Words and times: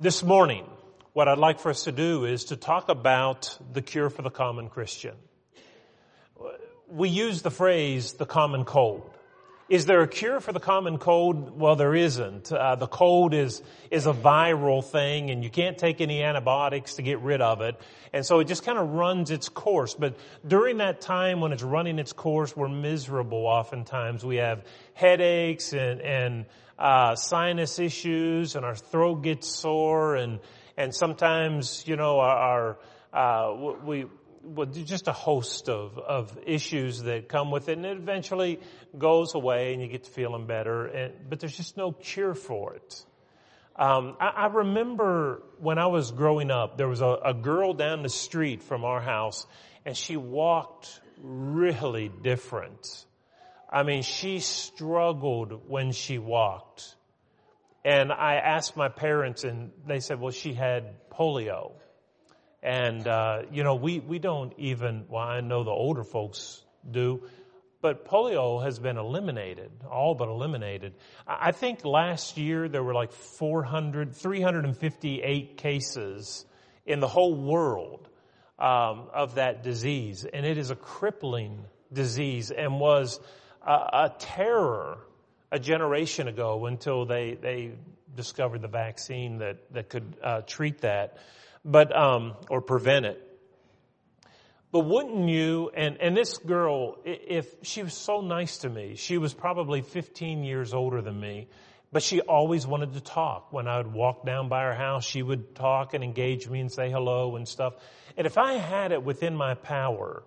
This 0.00 0.24
morning, 0.24 0.64
what 1.12 1.28
I'd 1.28 1.38
like 1.38 1.60
for 1.60 1.70
us 1.70 1.84
to 1.84 1.92
do 1.92 2.24
is 2.24 2.46
to 2.46 2.56
talk 2.56 2.88
about 2.88 3.56
the 3.72 3.80
cure 3.80 4.10
for 4.10 4.22
the 4.22 4.30
common 4.30 4.68
Christian. 4.68 5.14
We 6.88 7.08
use 7.08 7.42
the 7.42 7.52
phrase 7.52 8.14
the 8.14 8.26
common 8.26 8.64
cold. 8.64 9.08
Is 9.68 9.86
there 9.86 10.02
a 10.02 10.08
cure 10.08 10.40
for 10.40 10.52
the 10.52 10.60
common 10.60 10.98
cold? 10.98 11.58
Well, 11.58 11.74
there 11.74 11.94
isn't. 11.94 12.52
Uh, 12.52 12.74
the 12.74 12.86
cold 12.86 13.32
is 13.32 13.62
is 13.90 14.06
a 14.06 14.12
viral 14.12 14.84
thing, 14.84 15.30
and 15.30 15.42
you 15.42 15.48
can't 15.48 15.78
take 15.78 16.02
any 16.02 16.22
antibiotics 16.22 16.96
to 16.96 17.02
get 17.02 17.20
rid 17.20 17.40
of 17.40 17.62
it, 17.62 17.80
and 18.12 18.26
so 18.26 18.40
it 18.40 18.44
just 18.44 18.62
kind 18.62 18.76
of 18.76 18.90
runs 18.90 19.30
its 19.30 19.48
course. 19.48 19.94
But 19.94 20.18
during 20.46 20.78
that 20.78 21.00
time 21.00 21.40
when 21.40 21.52
it's 21.52 21.62
running 21.62 21.98
its 21.98 22.12
course, 22.12 22.54
we're 22.54 22.68
miserable. 22.68 23.46
Oftentimes, 23.46 24.22
we 24.22 24.36
have 24.36 24.66
headaches 24.92 25.72
and 25.72 26.02
and 26.02 26.44
uh, 26.78 27.14
sinus 27.16 27.78
issues, 27.78 28.56
and 28.56 28.66
our 28.66 28.76
throat 28.76 29.22
gets 29.22 29.48
sore, 29.48 30.16
and 30.16 30.40
and 30.76 30.94
sometimes 30.94 31.84
you 31.86 31.96
know 31.96 32.20
our, 32.20 32.76
our 33.14 33.48
uh, 33.50 33.74
we 33.82 34.04
well, 34.44 34.66
just 34.66 35.08
a 35.08 35.12
host 35.12 35.68
of, 35.68 35.98
of 35.98 36.38
issues 36.46 37.02
that 37.02 37.28
come 37.28 37.50
with 37.50 37.68
it, 37.68 37.78
and 37.78 37.86
it 37.86 37.96
eventually 37.96 38.60
goes 38.96 39.34
away, 39.34 39.72
and 39.72 39.82
you 39.82 39.88
get 39.88 40.04
to 40.04 40.10
feeling 40.10 40.46
better. 40.46 40.86
And, 40.86 41.14
but 41.28 41.40
there's 41.40 41.56
just 41.56 41.76
no 41.76 41.92
cure 41.92 42.34
for 42.34 42.74
it. 42.74 43.04
Um, 43.76 44.16
I, 44.20 44.26
I, 44.26 44.46
remember 44.46 45.42
when 45.58 45.78
I 45.78 45.86
was 45.86 46.12
growing 46.12 46.52
up, 46.52 46.76
there 46.76 46.86
was 46.86 47.00
a, 47.00 47.18
a 47.24 47.34
girl 47.34 47.74
down 47.74 48.02
the 48.02 48.08
street 48.08 48.62
from 48.62 48.84
our 48.84 49.00
house, 49.00 49.46
and 49.84 49.96
she 49.96 50.16
walked 50.16 51.00
really 51.20 52.08
different. 52.22 53.04
I 53.68 53.82
mean, 53.82 54.02
she 54.02 54.38
struggled 54.38 55.68
when 55.68 55.90
she 55.90 56.18
walked. 56.18 56.94
And 57.84 58.12
I 58.12 58.36
asked 58.36 58.76
my 58.76 58.88
parents, 58.88 59.42
and 59.42 59.72
they 59.86 59.98
said, 59.98 60.20
well, 60.20 60.30
she 60.30 60.54
had 60.54 61.10
polio. 61.10 61.72
And, 62.64 63.06
uh, 63.06 63.42
you 63.52 63.62
know, 63.62 63.74
we, 63.74 64.00
we 64.00 64.18
don't 64.18 64.54
even, 64.56 65.04
well, 65.10 65.22
I 65.22 65.42
know 65.42 65.64
the 65.64 65.70
older 65.70 66.02
folks 66.02 66.62
do, 66.90 67.22
but 67.82 68.06
polio 68.06 68.64
has 68.64 68.78
been 68.78 68.96
eliminated, 68.96 69.70
all 69.90 70.14
but 70.14 70.28
eliminated. 70.28 70.94
I 71.26 71.52
think 71.52 71.84
last 71.84 72.38
year 72.38 72.70
there 72.70 72.82
were 72.82 72.94
like 72.94 73.12
400, 73.12 74.16
358 74.16 75.58
cases 75.58 76.46
in 76.86 77.00
the 77.00 77.06
whole 77.06 77.34
world 77.34 78.08
um, 78.58 79.08
of 79.12 79.34
that 79.34 79.62
disease. 79.62 80.24
And 80.24 80.46
it 80.46 80.56
is 80.56 80.70
a 80.70 80.76
crippling 80.76 81.66
disease 81.92 82.50
and 82.50 82.80
was 82.80 83.20
a, 83.60 83.72
a 83.72 84.14
terror 84.18 85.00
a 85.52 85.58
generation 85.58 86.28
ago 86.28 86.64
until 86.64 87.04
they, 87.04 87.34
they 87.34 87.72
discovered 88.16 88.62
the 88.62 88.68
vaccine 88.68 89.40
that, 89.40 89.70
that 89.74 89.90
could 89.90 90.16
uh, 90.22 90.40
treat 90.46 90.80
that 90.80 91.18
but 91.64 91.96
um, 91.96 92.34
or 92.50 92.60
prevent 92.60 93.06
it. 93.06 93.20
But 94.70 94.80
wouldn't 94.80 95.28
you? 95.28 95.70
And 95.74 96.00
and 96.00 96.16
this 96.16 96.38
girl, 96.38 96.98
if 97.04 97.46
she 97.62 97.82
was 97.82 97.94
so 97.94 98.20
nice 98.20 98.58
to 98.58 98.68
me, 98.68 98.96
she 98.96 99.18
was 99.18 99.32
probably 99.32 99.82
15 99.82 100.42
years 100.42 100.74
older 100.74 101.00
than 101.00 101.18
me, 101.18 101.48
but 101.92 102.02
she 102.02 102.20
always 102.20 102.66
wanted 102.66 102.94
to 102.94 103.00
talk. 103.00 103.52
When 103.52 103.68
I 103.68 103.78
would 103.78 103.92
walk 103.92 104.26
down 104.26 104.48
by 104.48 104.64
her 104.64 104.74
house, 104.74 105.06
she 105.06 105.22
would 105.22 105.54
talk 105.54 105.94
and 105.94 106.02
engage 106.02 106.48
me 106.48 106.60
and 106.60 106.72
say 106.72 106.90
hello 106.90 107.36
and 107.36 107.46
stuff. 107.46 107.74
And 108.16 108.26
if 108.26 108.36
I 108.36 108.54
had 108.54 108.90
it 108.90 109.02
within 109.02 109.36
my 109.36 109.54
power 109.54 110.24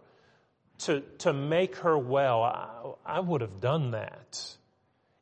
to 0.79 1.01
to 1.19 1.33
make 1.33 1.75
her 1.77 1.97
well, 1.97 2.43
I, 2.43 3.17
I 3.17 3.19
would 3.19 3.41
have 3.41 3.59
done 3.59 3.91
that. 3.91 4.56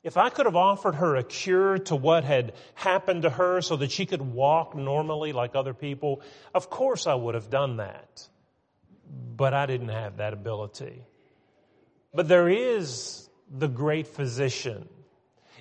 If 0.05 0.17
I 0.17 0.29
could 0.29 0.45
have 0.45 0.55
offered 0.55 0.95
her 0.95 1.15
a 1.15 1.23
cure 1.23 1.79
to 1.79 1.95
what 1.95 2.23
had 2.23 2.53
happened 2.75 3.23
to 3.23 3.31
her 3.31 3.61
so 3.61 3.75
that 3.77 3.91
she 3.91 4.05
could 4.05 4.21
walk 4.21 4.75
normally 4.75 5.33
like 5.33 5.55
other 5.55 5.73
people, 5.73 6.21
of 6.53 6.69
course 6.69 7.07
I 7.07 7.15
would 7.15 7.33
have 7.33 7.49
done 7.49 7.77
that. 7.77 8.29
But 9.35 9.55
I 9.55 9.65
didn't 9.65 9.89
have 9.89 10.17
that 10.17 10.31
ability. 10.31 11.01
But 12.13 12.27
there 12.27 12.47
is 12.47 13.27
the 13.49 13.67
great 13.67 14.05
physician. 14.05 14.87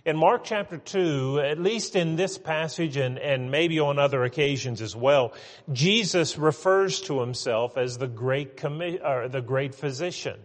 In 0.04 0.18
Mark 0.18 0.44
chapter 0.44 0.76
2, 0.76 1.40
at 1.40 1.58
least 1.58 1.96
in 1.96 2.16
this 2.16 2.36
passage 2.36 2.98
and, 2.98 3.18
and 3.18 3.50
maybe 3.50 3.80
on 3.80 3.98
other 3.98 4.24
occasions 4.24 4.82
as 4.82 4.94
well, 4.94 5.32
Jesus 5.72 6.36
refers 6.36 7.00
to 7.02 7.20
himself 7.20 7.78
as 7.78 7.96
the 7.96 8.08
great, 8.08 8.58
commi- 8.58 9.02
or 9.02 9.26
the 9.28 9.40
great 9.40 9.74
physician. 9.74 10.38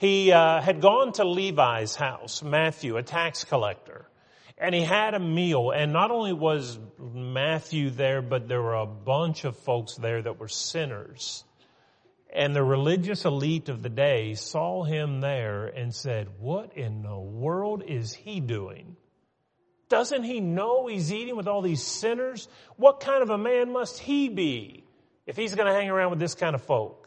He 0.00 0.32
uh, 0.32 0.62
had 0.62 0.80
gone 0.80 1.12
to 1.12 1.24
Levi's 1.24 1.94
house, 1.94 2.42
Matthew, 2.42 2.96
a 2.96 3.02
tax 3.02 3.44
collector, 3.44 4.08
and 4.56 4.74
he 4.74 4.80
had 4.80 5.12
a 5.12 5.18
meal. 5.18 5.72
And 5.72 5.92
not 5.92 6.10
only 6.10 6.32
was 6.32 6.78
Matthew 6.98 7.90
there, 7.90 8.22
but 8.22 8.48
there 8.48 8.62
were 8.62 8.76
a 8.76 8.86
bunch 8.86 9.44
of 9.44 9.58
folks 9.58 9.96
there 9.96 10.22
that 10.22 10.40
were 10.40 10.48
sinners. 10.48 11.44
And 12.32 12.56
the 12.56 12.64
religious 12.64 13.26
elite 13.26 13.68
of 13.68 13.82
the 13.82 13.90
day 13.90 14.36
saw 14.36 14.84
him 14.84 15.20
there 15.20 15.66
and 15.66 15.94
said, 15.94 16.28
what 16.38 16.78
in 16.78 17.02
the 17.02 17.18
world 17.18 17.82
is 17.86 18.14
he 18.14 18.40
doing? 18.40 18.96
Doesn't 19.90 20.22
he 20.22 20.40
know 20.40 20.86
he's 20.86 21.12
eating 21.12 21.36
with 21.36 21.46
all 21.46 21.60
these 21.60 21.82
sinners? 21.82 22.48
What 22.76 23.00
kind 23.00 23.22
of 23.22 23.28
a 23.28 23.36
man 23.36 23.70
must 23.70 23.98
he 23.98 24.30
be 24.30 24.84
if 25.26 25.36
he's 25.36 25.54
going 25.54 25.68
to 25.68 25.78
hang 25.78 25.90
around 25.90 26.08
with 26.08 26.20
this 26.20 26.34
kind 26.34 26.54
of 26.54 26.62
folk? 26.62 26.99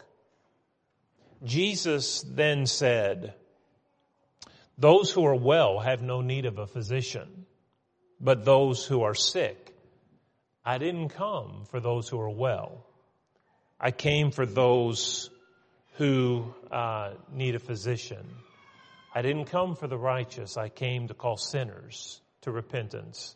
Jesus 1.44 2.22
then 2.22 2.66
said, 2.66 3.34
those 4.78 5.12
who 5.12 5.26
are 5.26 5.36
well 5.36 5.80
have 5.80 6.02
no 6.02 6.22
need 6.22 6.46
of 6.46 6.58
a 6.58 6.68
physician, 6.68 7.46
but 8.20 8.46
those 8.46 8.86
who 8.86 9.04
are 9.04 9.14
sick. 9.14 9.76
I 10.66 10.78
didn't 10.78 11.10
come 11.10 11.66
for 11.70 11.80
those 11.80 12.08
who 12.08 12.20
are 12.20 12.30
well. 12.30 12.86
I 13.80 13.92
came 13.92 14.32
for 14.32 14.46
those 14.46 15.30
who 15.98 16.54
uh, 16.72 17.12
need 17.32 17.56
a 17.56 17.60
physician. 17.60 18.26
I 19.14 19.22
didn't 19.22 19.46
come 19.46 19.76
for 19.76 19.88
the 19.88 19.98
righteous. 19.98 20.58
I 20.58 20.70
came 20.70 21.10
to 21.10 21.14
call 21.14 21.38
sinners 21.38 22.22
to 22.42 22.52
repentance. 22.52 23.36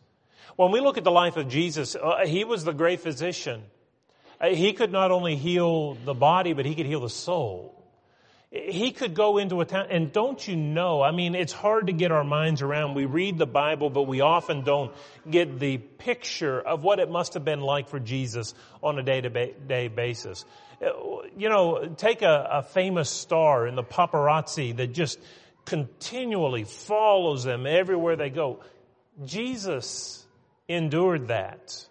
When 0.56 0.72
we 0.72 0.80
look 0.80 0.98
at 0.98 1.04
the 1.04 1.10
life 1.10 1.36
of 1.36 1.48
Jesus, 1.48 1.94
uh, 1.94 2.26
he 2.26 2.44
was 2.44 2.64
the 2.64 2.72
great 2.72 3.00
physician. 3.00 3.62
Uh, 4.40 4.48
he 4.48 4.72
could 4.72 4.90
not 4.90 5.10
only 5.10 5.36
heal 5.36 5.94
the 5.94 6.14
body, 6.14 6.52
but 6.52 6.66
he 6.66 6.74
could 6.74 6.86
heal 6.86 7.00
the 7.00 7.10
soul. 7.10 7.77
He 8.50 8.92
could 8.92 9.12
go 9.14 9.36
into 9.36 9.60
a 9.60 9.66
town, 9.66 9.88
and 9.90 10.10
don't 10.10 10.48
you 10.48 10.56
know, 10.56 11.02
I 11.02 11.10
mean, 11.10 11.34
it's 11.34 11.52
hard 11.52 11.88
to 11.88 11.92
get 11.92 12.10
our 12.10 12.24
minds 12.24 12.62
around. 12.62 12.94
We 12.94 13.04
read 13.04 13.36
the 13.36 13.46
Bible, 13.46 13.90
but 13.90 14.04
we 14.04 14.22
often 14.22 14.62
don't 14.62 14.94
get 15.30 15.58
the 15.58 15.76
picture 15.76 16.58
of 16.58 16.82
what 16.82 16.98
it 16.98 17.10
must 17.10 17.34
have 17.34 17.44
been 17.44 17.60
like 17.60 17.88
for 17.88 18.00
Jesus 18.00 18.54
on 18.82 18.98
a 18.98 19.02
day-to-day 19.02 19.88
basis. 19.88 20.46
Uh, 20.80 20.88
you 21.36 21.50
know, 21.50 21.92
take 21.98 22.22
a, 22.22 22.48
a 22.52 22.62
famous 22.62 23.10
star 23.10 23.66
in 23.66 23.74
the 23.74 23.84
paparazzi 23.84 24.74
that 24.76 24.94
just 24.94 25.18
continually 25.66 26.64
follows 26.64 27.44
them 27.44 27.66
everywhere 27.66 28.16
they 28.16 28.30
go. 28.30 28.60
Jesus 29.26 30.26
endured 30.68 31.28
that. 31.28 31.86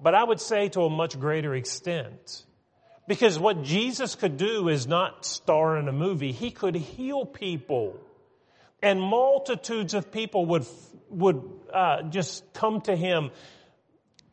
But 0.00 0.14
I 0.14 0.22
would 0.22 0.40
say 0.40 0.68
to 0.68 0.82
a 0.82 0.90
much 0.90 1.18
greater 1.18 1.56
extent. 1.56 2.44
Because 3.08 3.38
what 3.38 3.62
Jesus 3.62 4.14
could 4.14 4.36
do 4.36 4.68
is 4.68 4.86
not 4.86 5.24
star 5.24 5.78
in 5.78 5.88
a 5.88 5.92
movie. 5.92 6.30
He 6.30 6.50
could 6.50 6.76
heal 6.76 7.24
people. 7.24 7.98
And 8.82 9.00
multitudes 9.00 9.94
of 9.94 10.12
people 10.12 10.44
would, 10.46 10.66
would 11.08 11.42
uh, 11.72 12.02
just 12.02 12.44
come 12.52 12.82
to 12.82 12.94
him 12.94 13.30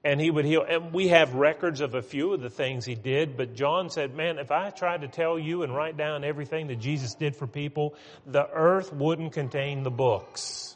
and 0.04 0.20
he 0.20 0.30
would 0.30 0.44
heal. 0.44 0.64
And 0.68 0.94
we 0.94 1.08
have 1.08 1.36
records 1.36 1.80
of 1.80 1.96
a 1.96 2.02
few 2.02 2.34
of 2.34 2.42
the 2.42 2.50
things 2.50 2.86
he 2.86 2.96
did, 2.96 3.38
but 3.38 3.56
John 3.56 3.90
said, 3.90 4.14
man, 4.14 4.40
if 4.40 4.52
I 4.52 4.70
tried 4.72 5.02
to 5.02 5.08
tell 5.08 5.40
you 5.40 5.64
and 5.64 5.74
write 5.74 5.96
down 5.96 6.26
everything 6.26 6.68
that 6.68 6.76
Jesus 6.76 7.16
did 7.16 7.36
for 7.36 7.48
people, 7.48 7.96
the 8.28 8.48
earth 8.48 8.92
wouldn't 8.92 9.32
contain 9.32 9.84
the 9.84 9.90
books. 9.90 10.76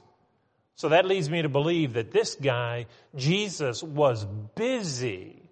So 0.75 0.89
that 0.89 1.05
leads 1.05 1.29
me 1.29 1.41
to 1.41 1.49
believe 1.49 1.93
that 1.93 2.11
this 2.11 2.35
guy, 2.35 2.85
Jesus, 3.13 3.83
was 3.83 4.25
busy 4.55 5.43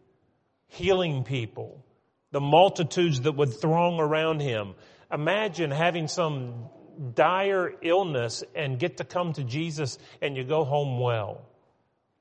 healing 0.69 1.25
people 1.25 1.83
the 2.31 2.41
multitudes 2.41 3.21
that 3.21 3.33
would 3.33 3.53
throng 3.59 3.99
around 3.99 4.41
him. 4.41 4.75
Imagine 5.11 5.71
having 5.71 6.07
some 6.07 6.69
dire 7.13 7.73
illness 7.81 8.43
and 8.55 8.79
get 8.79 8.97
to 8.97 9.03
come 9.03 9.33
to 9.33 9.43
Jesus 9.43 9.97
and 10.21 10.35
you 10.35 10.43
go 10.43 10.63
home 10.63 10.99
well. 10.99 11.45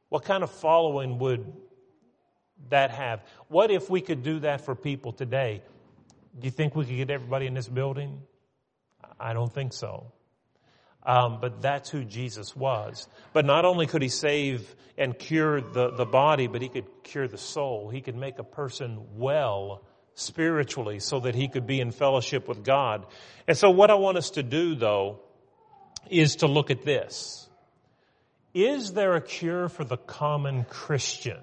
What 0.08 0.25
kind 0.25 0.43
of 0.43 0.50
following 0.50 1.19
would 1.19 1.53
that 2.70 2.91
have? 2.91 3.25
What 3.49 3.70
if 3.70 3.91
we 3.91 4.00
could 4.00 4.23
do 4.23 4.41
that 4.41 4.64
for 4.64 4.75
people 4.75 5.12
today? 5.12 5.62
Do 6.38 6.44
you 6.44 6.50
think 6.50 6.76
we 6.76 6.85
could 6.85 6.97
get 6.97 7.11
everybody 7.11 7.47
in 7.47 7.55
this 7.55 7.69
building? 7.69 8.20
I 9.19 9.32
don't 9.32 9.52
think 9.52 9.73
so. 9.73 10.12
Um, 11.05 11.38
but 11.41 11.62
that's 11.62 11.88
who 11.88 12.05
Jesus 12.05 12.55
was. 12.55 13.09
But 13.32 13.44
not 13.47 13.64
only 13.64 13.87
could 13.87 14.02
he 14.02 14.09
save 14.09 14.75
and 14.99 15.17
cure 15.17 15.61
the, 15.61 15.91
the 15.91 16.05
body, 16.05 16.47
but 16.49 16.62
he 16.62 16.69
could 16.69 16.87
cure 17.05 17.29
the 17.29 17.38
soul. 17.38 17.91
He 17.91 18.00
could 18.00 18.17
make 18.17 18.38
a 18.38 18.44
person 18.44 19.00
well 19.14 19.85
spiritually 20.17 20.99
so 20.99 21.21
that 21.21 21.35
he 21.35 21.47
could 21.47 21.67
be 21.67 21.81
in 21.81 21.93
fellowship 21.93 22.49
with 22.49 22.65
God. 22.65 23.07
And 23.47 23.57
so 23.57 23.71
what 23.71 23.91
I 23.91 23.95
want 23.95 24.17
us 24.17 24.31
to 24.31 24.43
do 24.43 24.75
though 24.75 25.21
is 26.11 26.37
to 26.37 26.49
look 26.49 26.71
at 26.71 26.85
this. 26.85 27.49
Is 28.55 28.95
there 28.95 29.15
a 29.15 29.21
cure 29.21 29.69
for 29.69 29.85
the 29.85 29.99
common 29.99 30.65
Christian? 30.65 31.39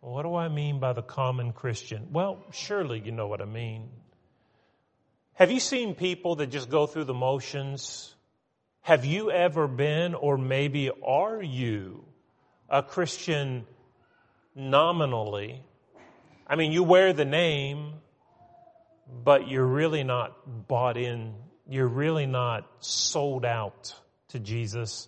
What 0.00 0.22
do 0.22 0.34
I 0.34 0.48
mean 0.48 0.80
by 0.80 0.94
the 0.94 1.02
common 1.02 1.52
Christian? 1.52 2.08
Well, 2.10 2.42
surely 2.52 3.00
you 3.00 3.12
know 3.12 3.28
what 3.28 3.42
I 3.42 3.44
mean. 3.44 3.90
Have 5.34 5.50
you 5.50 5.60
seen 5.60 5.94
people 5.94 6.36
that 6.36 6.46
just 6.46 6.70
go 6.70 6.86
through 6.86 7.04
the 7.04 7.14
motions? 7.14 8.14
Have 8.80 9.04
you 9.04 9.30
ever 9.30 9.68
been, 9.68 10.14
or 10.14 10.38
maybe 10.38 10.90
are 11.06 11.42
you, 11.42 12.04
a 12.70 12.82
Christian 12.82 13.66
nominally? 14.54 15.62
I 16.50 16.56
mean, 16.56 16.72
you 16.72 16.82
wear 16.82 17.12
the 17.12 17.24
name, 17.24 17.92
but 19.22 19.46
you're 19.46 19.64
really 19.64 20.02
not 20.02 20.66
bought 20.66 20.96
in. 20.96 21.36
You're 21.68 21.86
really 21.86 22.26
not 22.26 22.68
sold 22.80 23.44
out 23.44 23.94
to 24.30 24.40
Jesus. 24.40 25.06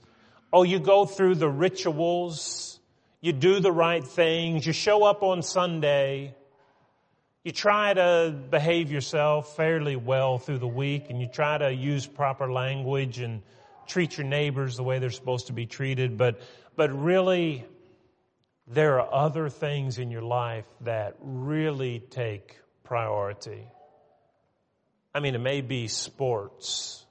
Oh, 0.52 0.62
you 0.62 0.78
go 0.78 1.04
through 1.04 1.34
the 1.34 1.48
rituals. 1.48 2.78
You 3.20 3.32
do 3.32 3.58
the 3.58 3.72
right 3.72 4.04
things. 4.04 4.64
You 4.64 4.72
show 4.72 5.02
up 5.02 5.24
on 5.24 5.42
Sunday. 5.42 6.36
You 7.42 7.50
try 7.50 7.92
to 7.92 8.32
behave 8.48 8.92
yourself 8.92 9.56
fairly 9.56 9.96
well 9.96 10.38
through 10.38 10.58
the 10.58 10.68
week 10.68 11.06
and 11.10 11.20
you 11.20 11.26
try 11.26 11.58
to 11.58 11.72
use 11.74 12.06
proper 12.06 12.52
language 12.52 13.18
and 13.18 13.42
treat 13.88 14.16
your 14.16 14.28
neighbors 14.28 14.76
the 14.76 14.84
way 14.84 15.00
they're 15.00 15.10
supposed 15.10 15.48
to 15.48 15.52
be 15.52 15.66
treated. 15.66 16.16
But, 16.16 16.40
but 16.76 16.96
really, 16.96 17.64
there 18.66 19.00
are 19.00 19.12
other 19.12 19.48
things 19.48 19.98
in 19.98 20.10
your 20.10 20.22
life 20.22 20.66
that 20.82 21.16
really 21.20 22.00
take 22.00 22.58
priority. 22.84 23.66
I 25.14 25.20
mean, 25.20 25.34
it 25.34 25.40
may 25.40 25.60
be 25.60 25.88
sports. 25.88 27.04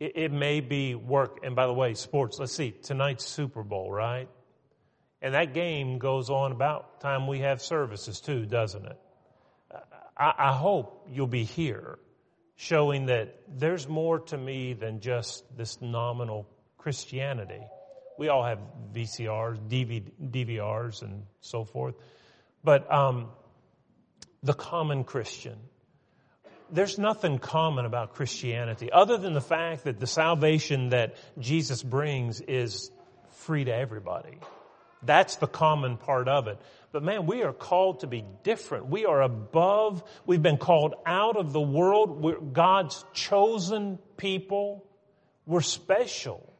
It, 0.00 0.12
it, 0.16 0.32
may 0.32 0.60
be 0.60 0.94
work. 0.94 1.40
And 1.42 1.54
by 1.54 1.66
the 1.66 1.72
way, 1.72 1.94
sports, 1.94 2.38
let's 2.38 2.54
see, 2.54 2.74
tonight's 2.82 3.26
Super 3.26 3.62
Bowl, 3.62 3.90
right? 3.90 4.28
And 5.20 5.34
that 5.34 5.54
game 5.54 5.98
goes 5.98 6.30
on 6.30 6.52
about 6.52 7.00
time 7.00 7.26
we 7.26 7.40
have 7.40 7.62
services 7.62 8.20
too, 8.20 8.46
doesn't 8.46 8.84
it? 8.84 8.98
I, 10.16 10.34
I 10.38 10.52
hope 10.52 11.08
you'll 11.10 11.26
be 11.26 11.44
here 11.44 11.98
showing 12.56 13.06
that 13.06 13.40
there's 13.48 13.88
more 13.88 14.20
to 14.20 14.38
me 14.38 14.74
than 14.74 15.00
just 15.00 15.44
this 15.56 15.80
nominal 15.80 16.46
Christianity. 16.78 17.60
We 18.18 18.28
all 18.28 18.44
have 18.44 18.58
VCRs, 18.92 19.68
DVD, 19.68 20.10
DVRs, 20.20 21.02
and 21.02 21.24
so 21.40 21.64
forth. 21.64 21.94
But 22.62 22.90
um, 22.92 23.28
the 24.42 24.54
common 24.54 25.04
Christian, 25.04 25.58
there's 26.70 26.98
nothing 26.98 27.38
common 27.38 27.84
about 27.84 28.14
Christianity 28.14 28.90
other 28.90 29.16
than 29.18 29.34
the 29.34 29.40
fact 29.40 29.84
that 29.84 30.00
the 30.00 30.06
salvation 30.06 30.90
that 30.90 31.16
Jesus 31.38 31.82
brings 31.82 32.40
is 32.40 32.90
free 33.30 33.64
to 33.64 33.74
everybody. 33.74 34.38
That's 35.02 35.36
the 35.36 35.46
common 35.46 35.98
part 35.98 36.28
of 36.28 36.48
it. 36.48 36.58
But 36.92 37.02
man, 37.02 37.26
we 37.26 37.42
are 37.42 37.52
called 37.52 38.00
to 38.00 38.06
be 38.06 38.24
different. 38.42 38.86
We 38.86 39.04
are 39.04 39.20
above, 39.20 40.02
we've 40.26 40.42
been 40.42 40.56
called 40.56 40.94
out 41.04 41.36
of 41.36 41.52
the 41.52 41.60
world. 41.60 42.22
We're 42.22 42.40
God's 42.40 43.04
chosen 43.12 43.98
people. 44.16 44.86
We're 45.46 45.60
special. 45.60 46.53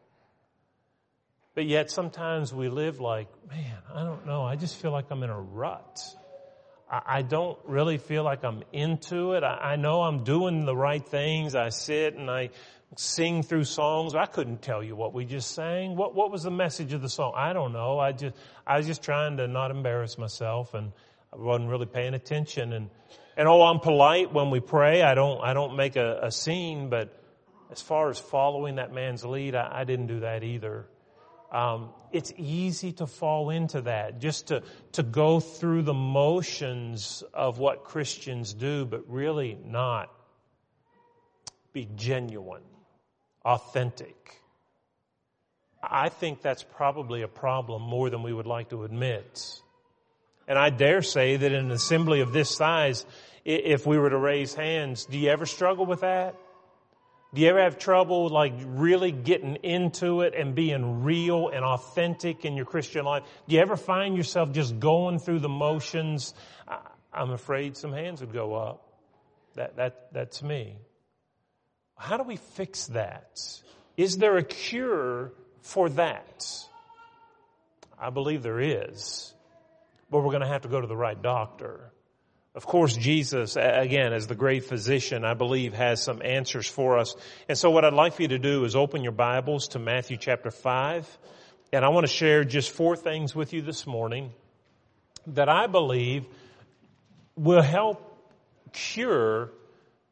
But 1.54 1.66
yet 1.66 1.90
sometimes 1.90 2.52
we 2.52 2.68
live 2.68 3.00
like, 3.00 3.28
man, 3.48 3.78
I 3.92 4.02
don't 4.02 4.26
know. 4.26 4.44
I 4.44 4.56
just 4.56 4.76
feel 4.76 4.90
like 4.90 5.06
I'm 5.10 5.22
in 5.22 5.30
a 5.30 5.40
rut. 5.40 6.00
I 6.90 7.22
don't 7.22 7.58
really 7.64 7.98
feel 7.98 8.24
like 8.24 8.44
I'm 8.44 8.62
into 8.72 9.32
it. 9.32 9.42
I 9.42 9.76
know 9.76 10.02
I'm 10.02 10.22
doing 10.22 10.64
the 10.64 10.76
right 10.76 11.04
things. 11.04 11.54
I 11.54 11.70
sit 11.70 12.14
and 12.14 12.30
I 12.30 12.50
sing 12.96 13.42
through 13.42 13.64
songs. 13.64 14.14
I 14.14 14.26
couldn't 14.26 14.62
tell 14.62 14.82
you 14.82 14.94
what 14.94 15.14
we 15.14 15.24
just 15.24 15.52
sang. 15.52 15.96
What, 15.96 16.14
what 16.14 16.30
was 16.30 16.42
the 16.42 16.50
message 16.50 16.92
of 16.92 17.02
the 17.02 17.08
song? 17.08 17.32
I 17.36 17.52
don't 17.52 17.72
know. 17.72 17.98
I 17.98 18.12
just, 18.12 18.36
I 18.66 18.76
was 18.76 18.86
just 18.86 19.02
trying 19.02 19.38
to 19.38 19.48
not 19.48 19.70
embarrass 19.70 20.18
myself 20.18 20.74
and 20.74 20.92
I 21.32 21.36
wasn't 21.36 21.70
really 21.70 21.86
paying 21.86 22.14
attention. 22.14 22.72
And, 22.72 22.90
and 23.36 23.48
oh, 23.48 23.62
I'm 23.62 23.80
polite 23.80 24.32
when 24.32 24.50
we 24.50 24.60
pray. 24.60 25.02
I 25.02 25.14
don't, 25.14 25.40
I 25.42 25.54
don't 25.54 25.76
make 25.76 25.96
a, 25.96 26.20
a 26.24 26.30
scene, 26.30 26.90
but 26.90 27.18
as 27.72 27.80
far 27.80 28.10
as 28.10 28.18
following 28.18 28.76
that 28.76 28.92
man's 28.92 29.24
lead, 29.24 29.54
I, 29.54 29.80
I 29.80 29.84
didn't 29.84 30.06
do 30.06 30.20
that 30.20 30.44
either. 30.44 30.86
Um, 31.54 31.90
it's 32.10 32.32
easy 32.36 32.90
to 32.94 33.06
fall 33.06 33.50
into 33.50 33.82
that, 33.82 34.20
just 34.20 34.48
to, 34.48 34.64
to 34.92 35.04
go 35.04 35.38
through 35.38 35.82
the 35.82 35.94
motions 35.94 37.22
of 37.32 37.60
what 37.60 37.84
Christians 37.84 38.52
do, 38.52 38.84
but 38.84 39.08
really 39.08 39.56
not 39.64 40.10
be 41.72 41.88
genuine 41.94 42.64
authentic. 43.44 44.40
I 45.80 46.08
think 46.08 46.42
that's 46.42 46.64
probably 46.64 47.22
a 47.22 47.28
problem 47.28 47.82
more 47.82 48.10
than 48.10 48.24
we 48.24 48.32
would 48.32 48.46
like 48.46 48.70
to 48.70 48.82
admit. 48.82 49.60
And 50.48 50.58
I 50.58 50.70
dare 50.70 51.02
say 51.02 51.36
that 51.36 51.52
in 51.52 51.66
an 51.66 51.70
assembly 51.70 52.20
of 52.20 52.32
this 52.32 52.50
size, 52.50 53.06
if 53.44 53.86
we 53.86 53.96
were 53.96 54.10
to 54.10 54.18
raise 54.18 54.54
hands, 54.54 55.04
do 55.04 55.16
you 55.16 55.30
ever 55.30 55.46
struggle 55.46 55.86
with 55.86 56.00
that? 56.00 56.34
Do 57.34 57.40
you 57.40 57.48
ever 57.48 57.60
have 57.60 57.78
trouble 57.78 58.28
like 58.28 58.52
really 58.64 59.10
getting 59.10 59.56
into 59.56 60.20
it 60.20 60.34
and 60.36 60.54
being 60.54 61.02
real 61.02 61.48
and 61.48 61.64
authentic 61.64 62.44
in 62.44 62.54
your 62.54 62.64
Christian 62.64 63.04
life? 63.04 63.24
Do 63.48 63.56
you 63.56 63.60
ever 63.60 63.76
find 63.76 64.16
yourself 64.16 64.52
just 64.52 64.78
going 64.78 65.18
through 65.18 65.40
the 65.40 65.48
motions? 65.48 66.32
I'm 67.12 67.30
afraid 67.30 67.76
some 67.76 67.92
hands 67.92 68.20
would 68.20 68.32
go 68.32 68.54
up. 68.54 68.86
That, 69.56 69.76
that, 69.76 70.12
that's 70.12 70.44
me. 70.44 70.76
How 71.96 72.16
do 72.16 72.22
we 72.22 72.36
fix 72.36 72.86
that? 72.88 73.40
Is 73.96 74.16
there 74.16 74.36
a 74.36 74.44
cure 74.44 75.32
for 75.60 75.88
that? 75.90 76.46
I 77.98 78.10
believe 78.10 78.44
there 78.44 78.60
is, 78.60 79.34
but 80.08 80.20
we're 80.20 80.30
going 80.30 80.42
to 80.42 80.48
have 80.48 80.62
to 80.62 80.68
go 80.68 80.80
to 80.80 80.86
the 80.86 80.96
right 80.96 81.20
doctor. 81.20 81.92
Of 82.54 82.66
course, 82.66 82.96
Jesus, 82.96 83.56
again, 83.56 84.12
as 84.12 84.28
the 84.28 84.36
great 84.36 84.64
physician, 84.64 85.24
I 85.24 85.34
believe 85.34 85.74
has 85.74 86.00
some 86.00 86.22
answers 86.22 86.68
for 86.68 86.98
us. 86.98 87.16
And 87.48 87.58
so 87.58 87.68
what 87.70 87.84
I'd 87.84 87.94
like 87.94 88.14
for 88.14 88.22
you 88.22 88.28
to 88.28 88.38
do 88.38 88.64
is 88.64 88.76
open 88.76 89.02
your 89.02 89.10
Bibles 89.10 89.68
to 89.68 89.80
Matthew 89.80 90.16
chapter 90.16 90.52
5. 90.52 91.18
And 91.72 91.84
I 91.84 91.88
want 91.88 92.06
to 92.06 92.12
share 92.12 92.44
just 92.44 92.70
four 92.70 92.94
things 92.94 93.34
with 93.34 93.52
you 93.52 93.60
this 93.60 93.88
morning 93.88 94.30
that 95.26 95.48
I 95.48 95.66
believe 95.66 96.26
will 97.34 97.60
help 97.60 98.16
cure 98.72 99.50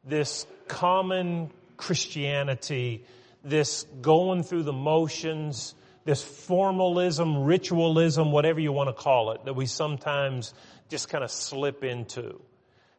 this 0.03 0.45
common 0.67 1.49
Christianity, 1.77 3.05
this 3.45 3.83
going 4.01 4.43
through 4.43 4.63
the 4.63 4.73
motions, 4.73 5.75
this 6.03 6.21
formalism, 6.21 7.45
ritualism, 7.45 8.33
whatever 8.33 8.59
you 8.59 8.73
want 8.73 8.89
to 8.89 9.01
call 9.01 9.31
it, 9.31 9.45
that 9.45 9.53
we 9.53 9.65
sometimes 9.65 10.53
just 10.93 11.09
kind 11.09 11.23
of 11.23 11.31
slip 11.31 11.83
into. 11.83 12.39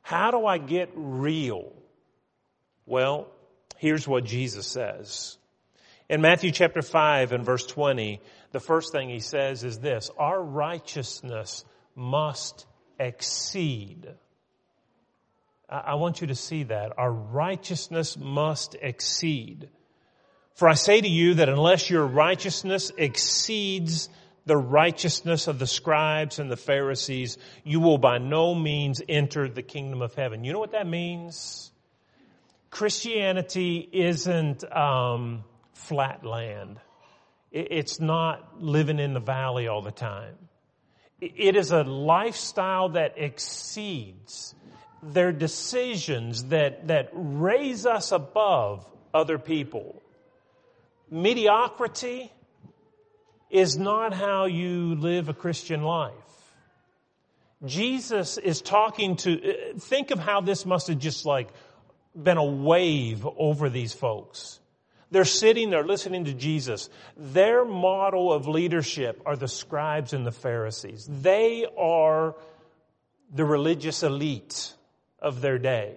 How 0.02 0.30
do 0.30 0.44
I 0.44 0.58
get 0.58 0.90
real? 0.94 1.72
Well, 2.86 3.28
here's 3.78 4.06
what 4.06 4.24
Jesus 4.24 4.66
says. 4.66 5.38
In 6.10 6.20
Matthew 6.20 6.50
chapter 6.50 6.82
5 6.82 7.32
and 7.32 7.44
verse 7.44 7.64
20, 7.64 8.20
the 8.52 8.60
first 8.60 8.92
thing 8.92 9.08
he 9.08 9.20
says 9.20 9.64
is 9.64 9.78
this, 9.78 10.10
our 10.18 10.42
righteousness 10.42 11.64
must 11.94 12.66
exceed 13.00 14.14
I 15.68 15.94
want 15.94 16.20
you 16.20 16.28
to 16.28 16.34
see 16.34 16.64
that. 16.64 16.92
Our 16.98 17.10
righteousness 17.10 18.16
must 18.16 18.76
exceed. 18.80 19.68
For 20.54 20.68
I 20.68 20.74
say 20.74 21.00
to 21.00 21.08
you 21.08 21.34
that 21.34 21.48
unless 21.48 21.90
your 21.90 22.06
righteousness 22.06 22.92
exceeds 22.96 24.08
the 24.46 24.56
righteousness 24.56 25.48
of 25.48 25.58
the 25.58 25.66
scribes 25.66 26.38
and 26.38 26.50
the 26.50 26.56
Pharisees, 26.56 27.38
you 27.64 27.80
will 27.80 27.98
by 27.98 28.18
no 28.18 28.54
means 28.54 29.00
enter 29.08 29.48
the 29.48 29.62
kingdom 29.62 30.02
of 30.02 30.14
heaven. 30.14 30.44
You 30.44 30.52
know 30.52 30.58
what 30.58 30.72
that 30.72 30.86
means? 30.86 31.70
Christianity 32.70 33.88
isn't 33.92 34.64
um, 34.72 35.44
flat 35.72 36.24
land. 36.24 36.80
It's 37.52 38.00
not 38.00 38.60
living 38.60 38.98
in 38.98 39.14
the 39.14 39.20
valley 39.20 39.68
all 39.68 39.80
the 39.80 39.92
time. 39.92 40.34
It 41.20 41.56
is 41.56 41.70
a 41.70 41.84
lifestyle 41.84 42.90
that 42.90 43.14
exceeds 43.16 44.54
they're 45.12 45.32
decisions 45.32 46.44
that, 46.44 46.88
that 46.88 47.10
raise 47.12 47.86
us 47.86 48.12
above 48.12 48.86
other 49.12 49.38
people. 49.38 50.02
Mediocrity 51.10 52.32
is 53.50 53.76
not 53.76 54.12
how 54.12 54.46
you 54.46 54.94
live 54.94 55.28
a 55.28 55.34
Christian 55.34 55.82
life. 55.82 56.12
Jesus 57.64 58.36
is 58.36 58.60
talking 58.60 59.16
to, 59.16 59.32
uh, 59.32 59.78
think 59.78 60.10
of 60.10 60.18
how 60.18 60.40
this 60.40 60.66
must 60.66 60.88
have 60.88 60.98
just 60.98 61.24
like 61.24 61.48
been 62.20 62.36
a 62.36 62.44
wave 62.44 63.26
over 63.36 63.70
these 63.70 63.92
folks. 63.92 64.60
They're 65.10 65.24
sitting 65.24 65.70
there 65.70 65.84
listening 65.84 66.24
to 66.24 66.34
Jesus. 66.34 66.90
Their 67.16 67.64
model 67.64 68.32
of 68.32 68.48
leadership 68.48 69.22
are 69.24 69.36
the 69.36 69.48
scribes 69.48 70.12
and 70.12 70.26
the 70.26 70.32
Pharisees. 70.32 71.08
They 71.08 71.66
are 71.78 72.34
the 73.32 73.44
religious 73.44 74.02
elite 74.02 74.72
of 75.20 75.40
their 75.40 75.58
day. 75.58 75.96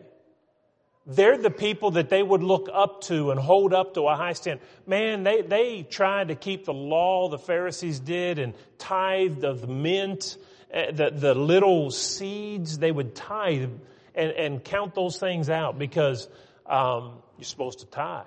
They're 1.08 1.38
the 1.38 1.50
people 1.50 1.92
that 1.92 2.10
they 2.10 2.22
would 2.22 2.44
look 2.44 2.70
up 2.72 3.02
to 3.04 3.32
and 3.32 3.40
hold 3.40 3.74
up 3.74 3.94
to 3.94 4.02
a 4.04 4.16
high 4.16 4.34
standard. 4.34 4.66
Man, 4.86 5.24
they, 5.24 5.42
they 5.42 5.84
tried 5.84 6.28
to 6.28 6.36
keep 6.36 6.66
the 6.66 6.74
law 6.74 7.30
the 7.30 7.40
Pharisees 7.40 8.00
did 8.00 8.40
and 8.40 8.54
tithed 8.78 9.46
of 9.46 9.62
the 9.62 9.68
mint 9.68 10.38
uh, 10.74 10.92
the, 10.92 11.10
the 11.10 11.34
little 11.34 11.92
seeds, 11.92 12.78
they 12.78 12.92
would 12.92 13.16
tithe 13.16 13.72
and, 14.14 14.32
and 14.32 14.64
count 14.64 14.96
those 14.96 15.18
things 15.18 15.50
out 15.50 15.80
because 15.80 16.28
um, 16.66 17.14
you're 17.38 17.46
supposed 17.46 17.80
to 17.80 17.86
tithe. 17.86 18.26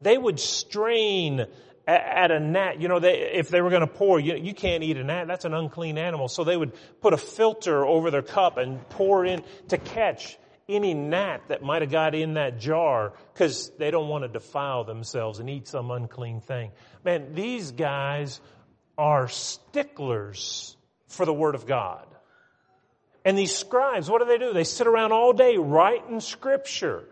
They 0.00 0.16
would 0.16 0.38
strain 0.38 1.44
at 1.86 2.30
a 2.30 2.40
gnat, 2.40 2.80
you 2.80 2.88
know, 2.88 2.98
they, 2.98 3.32
if 3.34 3.48
they 3.48 3.60
were 3.60 3.70
going 3.70 3.82
to 3.82 3.86
pour, 3.86 4.18
you, 4.18 4.36
you 4.36 4.54
can't 4.54 4.82
eat 4.82 4.96
a 4.96 5.04
gnat. 5.04 5.26
That's 5.26 5.44
an 5.44 5.52
unclean 5.52 5.98
animal. 5.98 6.28
So 6.28 6.44
they 6.44 6.56
would 6.56 6.72
put 7.00 7.12
a 7.12 7.18
filter 7.18 7.84
over 7.84 8.10
their 8.10 8.22
cup 8.22 8.56
and 8.56 8.88
pour 8.90 9.24
in 9.24 9.42
to 9.68 9.76
catch 9.76 10.38
any 10.68 10.94
gnat 10.94 11.48
that 11.48 11.62
might 11.62 11.82
have 11.82 11.90
got 11.90 12.14
in 12.14 12.34
that 12.34 12.58
jar 12.58 13.12
because 13.32 13.70
they 13.78 13.90
don't 13.90 14.08
want 14.08 14.24
to 14.24 14.28
defile 14.28 14.84
themselves 14.84 15.38
and 15.38 15.50
eat 15.50 15.68
some 15.68 15.90
unclean 15.90 16.40
thing. 16.40 16.70
Man, 17.04 17.34
these 17.34 17.72
guys 17.72 18.40
are 18.96 19.28
sticklers 19.28 20.76
for 21.08 21.26
the 21.26 21.32
Word 21.32 21.54
of 21.54 21.66
God. 21.66 22.06
And 23.24 23.38
these 23.38 23.54
scribes, 23.54 24.10
what 24.10 24.20
do 24.20 24.26
they 24.26 24.38
do? 24.38 24.52
They 24.52 24.64
sit 24.64 24.86
around 24.86 25.12
all 25.12 25.32
day 25.32 25.56
writing 25.56 26.20
scripture. 26.20 27.08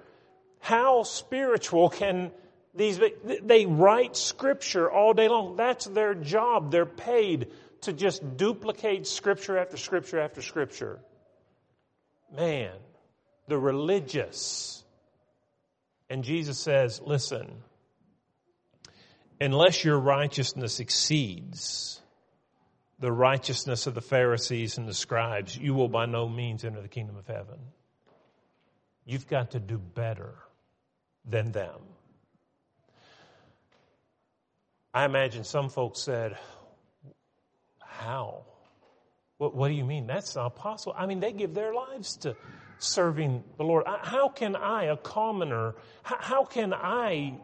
How 0.60 1.02
spiritual 1.02 1.88
can 1.90 2.30
these, 2.74 2.98
they 3.42 3.66
write 3.66 4.16
scripture 4.16 4.90
all 4.90 5.12
day 5.12 5.28
long. 5.28 5.56
That's 5.56 5.84
their 5.84 6.14
job. 6.14 6.70
They're 6.70 6.86
paid 6.86 7.48
to 7.82 7.92
just 7.92 8.36
duplicate 8.36 9.06
scripture 9.06 9.58
after 9.58 9.76
scripture 9.76 10.20
after 10.20 10.40
scripture. 10.40 11.00
Man, 12.34 12.72
the 13.48 13.58
religious. 13.58 14.84
And 16.08 16.24
Jesus 16.24 16.58
says, 16.58 17.00
listen, 17.04 17.62
unless 19.40 19.84
your 19.84 19.98
righteousness 19.98 20.80
exceeds 20.80 22.00
the 23.02 23.10
righteousness 23.10 23.88
of 23.88 23.94
the 23.94 24.00
Pharisees 24.00 24.78
and 24.78 24.86
the 24.86 24.94
scribes, 24.94 25.56
you 25.56 25.74
will 25.74 25.88
by 25.88 26.06
no 26.06 26.28
means 26.28 26.64
enter 26.64 26.80
the 26.80 26.88
kingdom 26.88 27.16
of 27.16 27.26
heaven. 27.26 27.58
You've 29.04 29.26
got 29.26 29.50
to 29.52 29.60
do 29.60 29.76
better 29.76 30.34
than 31.24 31.50
them. 31.50 31.80
I 34.94 35.04
imagine 35.04 35.42
some 35.42 35.68
folks 35.68 36.00
said, 36.00 36.36
How? 37.80 38.44
What, 39.38 39.56
what, 39.56 39.68
do 39.68 39.74
you 39.74 39.84
mean? 39.84 40.06
That's 40.06 40.36
not 40.36 40.54
possible. 40.54 40.94
I 40.96 41.06
mean, 41.06 41.18
they 41.18 41.32
give 41.32 41.54
their 41.54 41.74
lives 41.74 42.16
to 42.18 42.36
serving 42.82 43.44
the 43.56 43.64
Lord. 43.64 43.84
How 43.86 44.28
can 44.28 44.56
I, 44.56 44.84
a 44.84 44.96
commoner, 44.96 45.74
how, 46.02 46.44
can 46.44 46.72
I? 46.72 47.38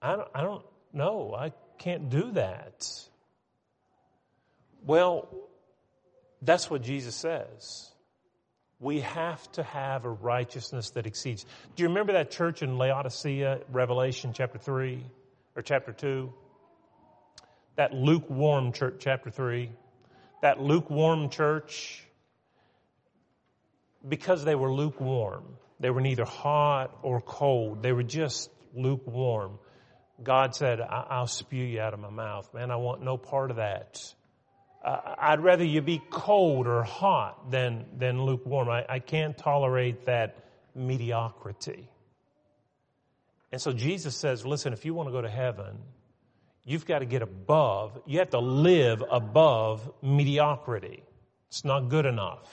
I 0.00 0.16
don't, 0.16 0.28
I 0.34 0.42
don't 0.42 0.64
know. 0.92 1.34
I 1.38 1.52
can't 1.78 2.10
do 2.10 2.32
that. 2.32 2.86
Well, 4.84 5.28
that's 6.40 6.68
what 6.68 6.82
Jesus 6.82 7.14
says. 7.14 7.88
We 8.80 9.00
have 9.00 9.50
to 9.52 9.62
have 9.62 10.04
a 10.04 10.10
righteousness 10.10 10.90
that 10.90 11.06
exceeds. 11.06 11.44
Do 11.76 11.82
you 11.84 11.88
remember 11.88 12.14
that 12.14 12.32
church 12.32 12.62
in 12.62 12.78
Laodicea, 12.78 13.60
Revelation 13.70 14.32
chapter 14.34 14.58
3? 14.58 15.04
or 15.56 15.62
chapter 15.62 15.92
2. 15.92 16.32
That 17.76 17.94
lukewarm 17.94 18.72
church, 18.72 18.94
chapter 18.98 19.30
3. 19.30 19.70
That 20.42 20.60
lukewarm 20.60 21.30
church, 21.30 22.06
because 24.06 24.44
they 24.44 24.54
were 24.54 24.72
lukewarm, 24.72 25.44
they 25.80 25.90
were 25.90 26.00
neither 26.00 26.24
hot 26.24 26.96
or 27.02 27.20
cold. 27.20 27.82
They 27.82 27.92
were 27.92 28.02
just 28.02 28.50
lukewarm. 28.74 29.58
God 30.22 30.54
said, 30.54 30.80
I'll 30.80 31.26
spew 31.26 31.64
you 31.64 31.80
out 31.80 31.94
of 31.94 32.00
my 32.00 32.10
mouth. 32.10 32.52
Man, 32.54 32.70
I 32.70 32.76
want 32.76 33.02
no 33.02 33.16
part 33.16 33.50
of 33.50 33.56
that. 33.56 33.98
Uh, 34.84 35.14
I'd 35.18 35.40
rather 35.40 35.64
you 35.64 35.80
be 35.80 36.00
cold 36.10 36.66
or 36.66 36.82
hot 36.82 37.50
than, 37.50 37.86
than 37.98 38.22
lukewarm. 38.22 38.68
I, 38.68 38.84
I 38.88 38.98
can't 38.98 39.36
tolerate 39.36 40.06
that 40.06 40.36
mediocrity. 40.74 41.88
And 43.50 43.60
so 43.60 43.72
Jesus 43.72 44.16
says, 44.16 44.46
listen, 44.46 44.72
if 44.72 44.84
you 44.84 44.94
want 44.94 45.08
to 45.08 45.12
go 45.12 45.20
to 45.20 45.28
heaven, 45.28 45.78
you've 46.64 46.86
got 46.86 47.00
to 47.00 47.06
get 47.06 47.22
above, 47.22 48.00
you 48.06 48.20
have 48.20 48.30
to 48.30 48.38
live 48.38 49.02
above 49.10 49.88
mediocrity. 50.02 51.02
It's 51.48 51.64
not 51.64 51.88
good 51.88 52.06
enough. 52.06 52.48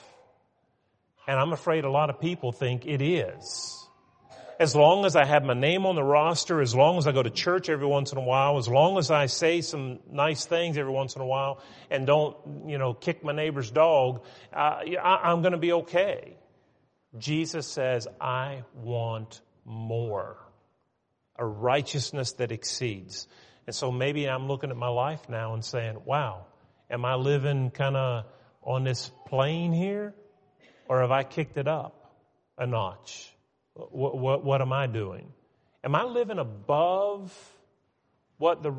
And 1.29 1.39
I'm 1.39 1.53
afraid 1.53 1.83
a 1.85 1.91
lot 1.91 2.09
of 2.09 2.19
people 2.19 2.51
think 2.51 2.87
it 2.87 3.03
is. 3.03 3.87
As 4.59 4.75
long 4.75 5.05
as 5.05 5.15
I 5.15 5.25
have 5.25 5.43
my 5.43 5.53
name 5.53 5.85
on 5.85 5.93
the 5.93 6.03
roster, 6.03 6.59
as 6.59 6.73
long 6.73 6.97
as 6.97 7.05
I 7.05 7.11
go 7.11 7.21
to 7.21 7.29
church 7.29 7.69
every 7.69 7.85
once 7.85 8.11
in 8.11 8.17
a 8.17 8.21
while, 8.21 8.57
as 8.57 8.67
long 8.67 8.97
as 8.97 9.11
I 9.11 9.27
say 9.27 9.61
some 9.61 9.99
nice 10.11 10.45
things 10.45 10.75
every 10.75 10.91
once 10.91 11.15
in 11.15 11.21
a 11.21 11.27
while 11.27 11.61
and 11.91 12.07
don't, 12.07 12.35
you 12.65 12.79
know, 12.79 12.95
kick 12.95 13.23
my 13.23 13.31
neighbor's 13.31 13.69
dog, 13.69 14.23
uh, 14.51 14.79
I, 15.03 15.19
I'm 15.25 15.43
going 15.43 15.51
to 15.51 15.59
be 15.59 15.71
okay. 15.73 16.35
Jesus 17.19 17.67
says, 17.67 18.07
I 18.19 18.63
want 18.73 19.41
more 19.65 20.35
a 21.37 21.45
righteousness 21.45 22.31
that 22.33 22.51
exceeds. 22.51 23.27
And 23.67 23.75
so 23.75 23.91
maybe 23.91 24.27
I'm 24.27 24.47
looking 24.47 24.71
at 24.71 24.77
my 24.77 24.89
life 24.89 25.29
now 25.29 25.53
and 25.53 25.63
saying, 25.63 26.01
wow, 26.05 26.47
am 26.89 27.05
I 27.05 27.13
living 27.13 27.69
kind 27.69 27.95
of 27.95 28.25
on 28.63 28.83
this 28.83 29.11
plane 29.27 29.73
here? 29.73 30.15
Or 30.89 30.99
have 30.99 31.11
I 31.11 31.23
kicked 31.23 31.55
it 31.55 31.67
up 31.67 32.13
a 32.57 32.67
notch? 32.67 33.33
What, 33.75 34.17
what, 34.17 34.43
what 34.43 34.61
am 34.61 34.73
I 34.73 34.87
doing? 34.87 35.31
Am 35.85 35.95
I 35.95 36.03
living 36.03 36.39
above 36.39 37.33
what 38.37 38.61
the 38.61 38.73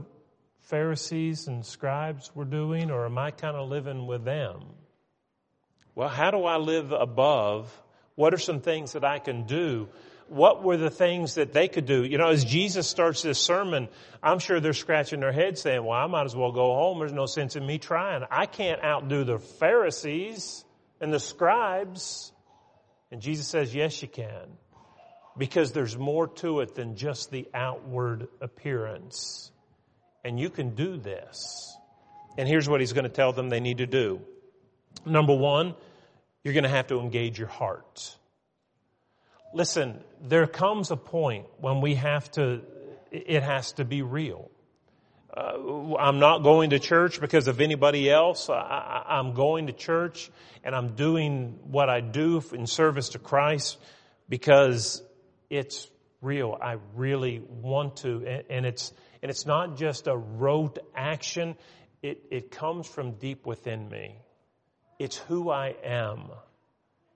Pharisees 0.62 1.48
and 1.48 1.64
scribes 1.64 2.30
were 2.34 2.44
doing, 2.44 2.90
or 2.90 3.06
am 3.06 3.16
I 3.16 3.30
kind 3.30 3.56
of 3.56 3.70
living 3.70 4.06
with 4.06 4.24
them? 4.24 4.60
Well, 5.94 6.08
how 6.08 6.30
do 6.30 6.44
I 6.44 6.58
live 6.58 6.92
above? 6.92 7.72
What 8.16 8.34
are 8.34 8.38
some 8.38 8.60
things 8.60 8.92
that 8.92 9.04
I 9.04 9.18
can 9.18 9.44
do 9.44 9.88
what 10.30 10.62
were 10.62 10.76
the 10.76 10.90
things 10.90 11.34
that 11.34 11.52
they 11.52 11.66
could 11.66 11.86
do? 11.86 12.04
You 12.04 12.16
know, 12.16 12.28
as 12.28 12.44
Jesus 12.44 12.86
starts 12.86 13.22
this 13.22 13.38
sermon, 13.38 13.88
I'm 14.22 14.38
sure 14.38 14.60
they're 14.60 14.72
scratching 14.72 15.20
their 15.20 15.32
heads 15.32 15.60
saying, 15.60 15.84
well, 15.84 15.98
I 15.98 16.06
might 16.06 16.24
as 16.24 16.36
well 16.36 16.52
go 16.52 16.72
home. 16.74 17.00
There's 17.00 17.12
no 17.12 17.26
sense 17.26 17.56
in 17.56 17.66
me 17.66 17.78
trying. 17.78 18.22
I 18.30 18.46
can't 18.46 18.82
outdo 18.82 19.24
the 19.24 19.38
Pharisees 19.38 20.64
and 21.00 21.12
the 21.12 21.20
scribes. 21.20 22.32
And 23.10 23.20
Jesus 23.20 23.48
says, 23.48 23.74
yes, 23.74 24.00
you 24.02 24.08
can. 24.08 24.58
Because 25.36 25.72
there's 25.72 25.96
more 25.96 26.28
to 26.28 26.60
it 26.60 26.74
than 26.74 26.96
just 26.96 27.30
the 27.30 27.48
outward 27.54 28.28
appearance. 28.40 29.50
And 30.24 30.38
you 30.38 30.50
can 30.50 30.74
do 30.74 30.98
this. 30.98 31.76
And 32.36 32.48
here's 32.48 32.68
what 32.68 32.80
he's 32.80 32.92
going 32.92 33.04
to 33.04 33.10
tell 33.10 33.32
them 33.32 33.48
they 33.48 33.60
need 33.60 33.78
to 33.78 33.86
do. 33.86 34.20
Number 35.04 35.34
one, 35.34 35.74
you're 36.44 36.54
going 36.54 36.64
to 36.64 36.70
have 36.70 36.88
to 36.88 37.00
engage 37.00 37.38
your 37.38 37.48
heart. 37.48 38.16
Listen, 39.52 40.00
there 40.22 40.46
comes 40.46 40.90
a 40.90 40.96
point 40.96 41.46
when 41.58 41.80
we 41.80 41.96
have 41.96 42.30
to, 42.32 42.60
it 43.10 43.42
has 43.42 43.72
to 43.72 43.84
be 43.84 44.02
real. 44.02 44.49
Uh, 45.36 45.94
I'm 45.96 46.18
not 46.18 46.42
going 46.42 46.70
to 46.70 46.78
church 46.78 47.20
because 47.20 47.46
of 47.46 47.60
anybody 47.60 48.10
else. 48.10 48.50
I, 48.50 49.04
am 49.08 49.32
going 49.34 49.68
to 49.68 49.72
church 49.72 50.30
and 50.64 50.74
I'm 50.74 50.96
doing 50.96 51.58
what 51.70 51.88
I 51.88 52.00
do 52.00 52.42
in 52.52 52.66
service 52.66 53.10
to 53.10 53.18
Christ 53.18 53.78
because 54.28 55.02
it's 55.48 55.88
real. 56.20 56.58
I 56.60 56.76
really 56.94 57.42
want 57.48 57.98
to, 57.98 58.24
and, 58.26 58.44
and 58.50 58.66
it's 58.66 58.92
and 59.22 59.30
it's 59.30 59.46
not 59.46 59.76
just 59.76 60.06
a 60.06 60.16
rote 60.16 60.78
action. 60.96 61.56
It 62.02 62.24
it 62.30 62.50
comes 62.50 62.86
from 62.86 63.12
deep 63.12 63.46
within 63.46 63.88
me. 63.88 64.16
It's 64.98 65.16
who 65.16 65.50
I 65.50 65.74
am. 65.84 66.30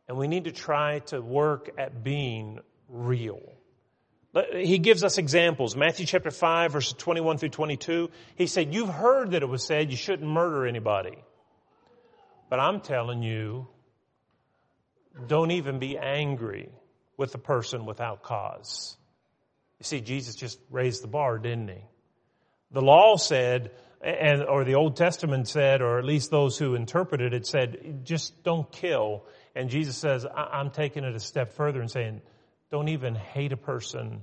And 0.07 0.19
we 0.19 0.29
need 0.29 0.45
to 0.45 0.53
try 0.53 1.01
to 1.07 1.21
work 1.21 1.71
at 1.79 2.05
being 2.05 2.61
real. 2.89 3.43
He 4.53 4.79
gives 4.79 5.05
us 5.05 5.19
examples. 5.19 5.77
Matthew 5.77 6.07
chapter 6.07 6.31
5 6.31 6.73
verses 6.73 6.95
21 6.95 7.39
through 7.39 7.51
22. 7.51 8.11
He 8.35 8.47
said, 8.49 8.75
you've 8.75 8.89
heard 8.89 9.31
that 9.31 9.43
it 9.43 9.49
was 9.49 9.65
said 9.65 9.91
you 9.91 9.97
shouldn't 9.97 10.29
murder 10.29 10.67
anybody. 10.67 11.17
But 12.51 12.59
I'm 12.59 12.81
telling 12.81 13.23
you, 13.23 13.69
don't 15.29 15.53
even 15.53 15.79
be 15.79 15.97
angry 15.97 16.69
with 17.17 17.31
the 17.31 17.39
person 17.39 17.87
without 17.87 18.23
cause. 18.23 18.97
You 19.79 19.85
see, 19.85 20.01
Jesus 20.01 20.35
just 20.35 20.59
raised 20.71 21.03
the 21.03 21.09
bar, 21.09 21.39
didn't 21.39 21.69
he? 21.69 21.85
The 22.73 22.83
law 22.83 23.17
said, 23.17 23.71
and, 24.01 24.43
or 24.43 24.65
the 24.65 24.75
Old 24.75 24.97
Testament 24.97 25.47
said, 25.47 25.81
or 25.81 25.99
at 25.99 26.05
least 26.05 26.33
those 26.33 26.59
who 26.59 26.75
interpreted 26.75 27.33
it 27.33 27.47
said, 27.47 28.01
just 28.05 28.43
don't 28.43 28.71
kill. 28.73 29.25
And 29.55 29.71
Jesus 29.71 29.97
says, 29.97 30.27
I'm 30.35 30.71
taking 30.71 31.05
it 31.05 31.15
a 31.15 31.21
step 31.21 31.53
further 31.55 31.81
and 31.81 31.91
saying, 31.91 32.21
don't 32.75 32.89
even 32.89 33.15
hate 33.15 33.53
a 33.53 33.57
person 33.57 34.21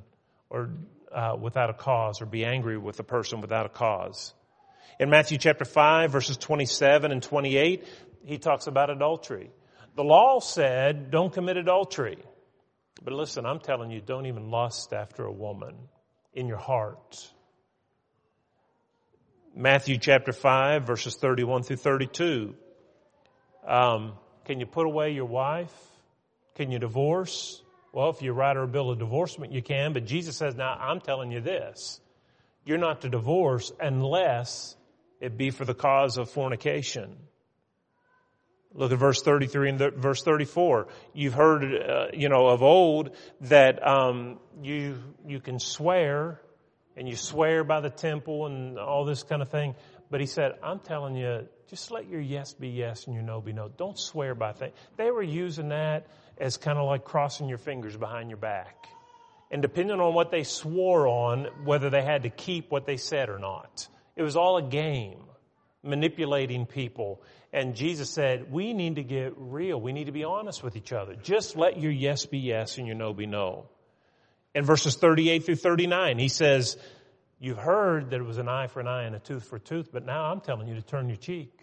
or 0.49 0.71
uh, 1.09 1.37
without 1.39 1.69
a 1.69 1.73
cause 1.73 2.21
or 2.21 2.25
be 2.25 2.43
angry 2.43 2.77
with 2.77 2.99
a 2.99 3.03
person 3.03 3.39
without 3.39 3.65
a 3.65 3.69
cause. 3.69 4.33
In 4.99 5.09
Matthew 5.09 5.37
chapter 5.37 5.63
5 5.63 6.11
verses 6.11 6.35
27 6.35 7.13
and 7.13 7.23
28, 7.23 7.85
he 8.25 8.37
talks 8.39 8.67
about 8.67 8.89
adultery. 8.89 9.51
The 9.95 10.03
law 10.03 10.41
said, 10.41 11.11
don't 11.11 11.31
commit 11.31 11.55
adultery. 11.55 12.17
But 13.01 13.13
listen, 13.13 13.45
I'm 13.45 13.59
telling 13.59 13.89
you, 13.89 14.01
don't 14.01 14.25
even 14.25 14.51
lust 14.51 14.91
after 14.91 15.23
a 15.23 15.31
woman 15.31 15.75
in 16.33 16.49
your 16.49 16.57
heart. 16.57 17.31
Matthew 19.55 19.97
chapter 19.97 20.33
5 20.33 20.85
verses 20.85 21.15
31 21.15 21.63
through 21.63 21.77
32. 21.77 22.53
Um, 23.65 24.11
can 24.43 24.59
you 24.59 24.65
put 24.65 24.87
away 24.87 25.11
your 25.11 25.23
wife? 25.23 25.73
Can 26.55 26.69
you 26.69 26.79
divorce? 26.79 27.61
Well, 27.93 28.09
if 28.09 28.21
you 28.21 28.31
write 28.31 28.55
her 28.55 28.63
a 28.63 28.67
bill 28.67 28.89
of 28.89 28.99
divorcement, 28.99 29.51
you 29.51 29.61
can, 29.61 29.93
but 29.93 30.05
Jesus 30.05 30.37
says, 30.37 30.55
now 30.55 30.77
I'm 30.79 31.01
telling 31.01 31.31
you 31.31 31.41
this. 31.41 31.99
You're 32.63 32.77
not 32.77 33.01
to 33.01 33.09
divorce 33.09 33.71
unless 33.79 34.75
it 35.19 35.37
be 35.37 35.49
for 35.49 35.65
the 35.65 35.73
cause 35.73 36.17
of 36.17 36.29
fornication. 36.29 37.17
Look 38.73 38.93
at 38.93 38.99
verse 38.99 39.21
33 39.21 39.69
and 39.69 39.79
verse 39.97 40.23
34. 40.23 40.87
You've 41.13 41.33
heard, 41.33 41.63
uh, 41.63 42.05
you 42.13 42.29
know, 42.29 42.47
of 42.47 42.63
old 42.63 43.15
that 43.41 43.85
um, 43.85 44.39
you 44.61 44.97
you 45.27 45.41
can 45.41 45.59
swear, 45.59 46.39
and 46.95 47.07
you 47.07 47.17
swear 47.17 47.65
by 47.65 47.81
the 47.81 47.89
temple 47.89 48.45
and 48.45 48.79
all 48.79 49.03
this 49.03 49.23
kind 49.23 49.41
of 49.41 49.49
thing. 49.49 49.75
But 50.09 50.21
he 50.21 50.25
said, 50.25 50.53
"I'm 50.63 50.79
telling 50.79 51.15
you, 51.17 51.49
just 51.71 51.89
let 51.89 52.07
your 52.07 52.21
yes 52.21 52.53
be 52.53 52.69
yes 52.69 53.07
and 53.07 53.15
your 53.15 53.23
no 53.23 53.41
be 53.41 53.53
no. 53.53 53.69
Don't 53.69 53.97
swear 53.97 54.35
by 54.35 54.51
things." 54.53 54.75
They 54.97 55.09
were 55.09 55.23
using 55.23 55.69
that 55.69 56.05
as 56.37 56.57
kind 56.57 56.77
of 56.77 56.85
like 56.85 57.03
crossing 57.05 57.49
your 57.49 57.57
fingers 57.57 57.97
behind 57.97 58.29
your 58.29 58.37
back, 58.37 58.85
and 59.49 59.61
depending 59.61 59.99
on 59.99 60.13
what 60.13 60.29
they 60.29 60.43
swore 60.43 61.07
on, 61.07 61.45
whether 61.63 61.89
they 61.89 62.03
had 62.03 62.23
to 62.23 62.29
keep 62.29 62.69
what 62.69 62.85
they 62.85 62.97
said 62.97 63.29
or 63.29 63.39
not. 63.39 63.87
It 64.15 64.21
was 64.21 64.35
all 64.35 64.57
a 64.57 64.61
game, 64.61 65.23
manipulating 65.83 66.65
people. 66.65 67.23
And 67.53 67.75
Jesus 67.75 68.09
said, 68.09 68.51
we 68.51 68.73
need 68.73 68.95
to 68.95 69.03
get 69.03 69.33
real. 69.35 69.79
We 69.79 69.91
need 69.91 70.05
to 70.05 70.11
be 70.11 70.23
honest 70.23 70.63
with 70.63 70.75
each 70.75 70.93
other. 70.93 71.15
Just 71.15 71.57
let 71.57 71.79
your 71.79 71.91
yes 71.91 72.25
be 72.25 72.39
yes 72.39 72.77
and 72.77 72.87
your 72.87 72.95
no 72.95 73.13
be 73.13 73.25
no. 73.25 73.65
In 74.53 74.63
verses 74.63 74.95
38 74.95 75.45
through 75.45 75.55
39, 75.55 76.17
he 76.17 76.27
says, 76.27 76.77
you've 77.41 77.57
heard 77.57 78.11
that 78.11 78.19
it 78.21 78.23
was 78.23 78.37
an 78.37 78.47
eye 78.47 78.67
for 78.67 78.79
an 78.79 78.87
eye 78.87 79.03
and 79.03 79.15
a 79.15 79.19
tooth 79.19 79.43
for 79.43 79.55
a 79.55 79.59
tooth, 79.59 79.89
but 79.91 80.05
now 80.05 80.25
I'm 80.25 80.39
telling 80.39 80.67
you 80.67 80.75
to 80.75 80.81
turn 80.81 81.09
your 81.09 81.17
cheek. 81.17 81.59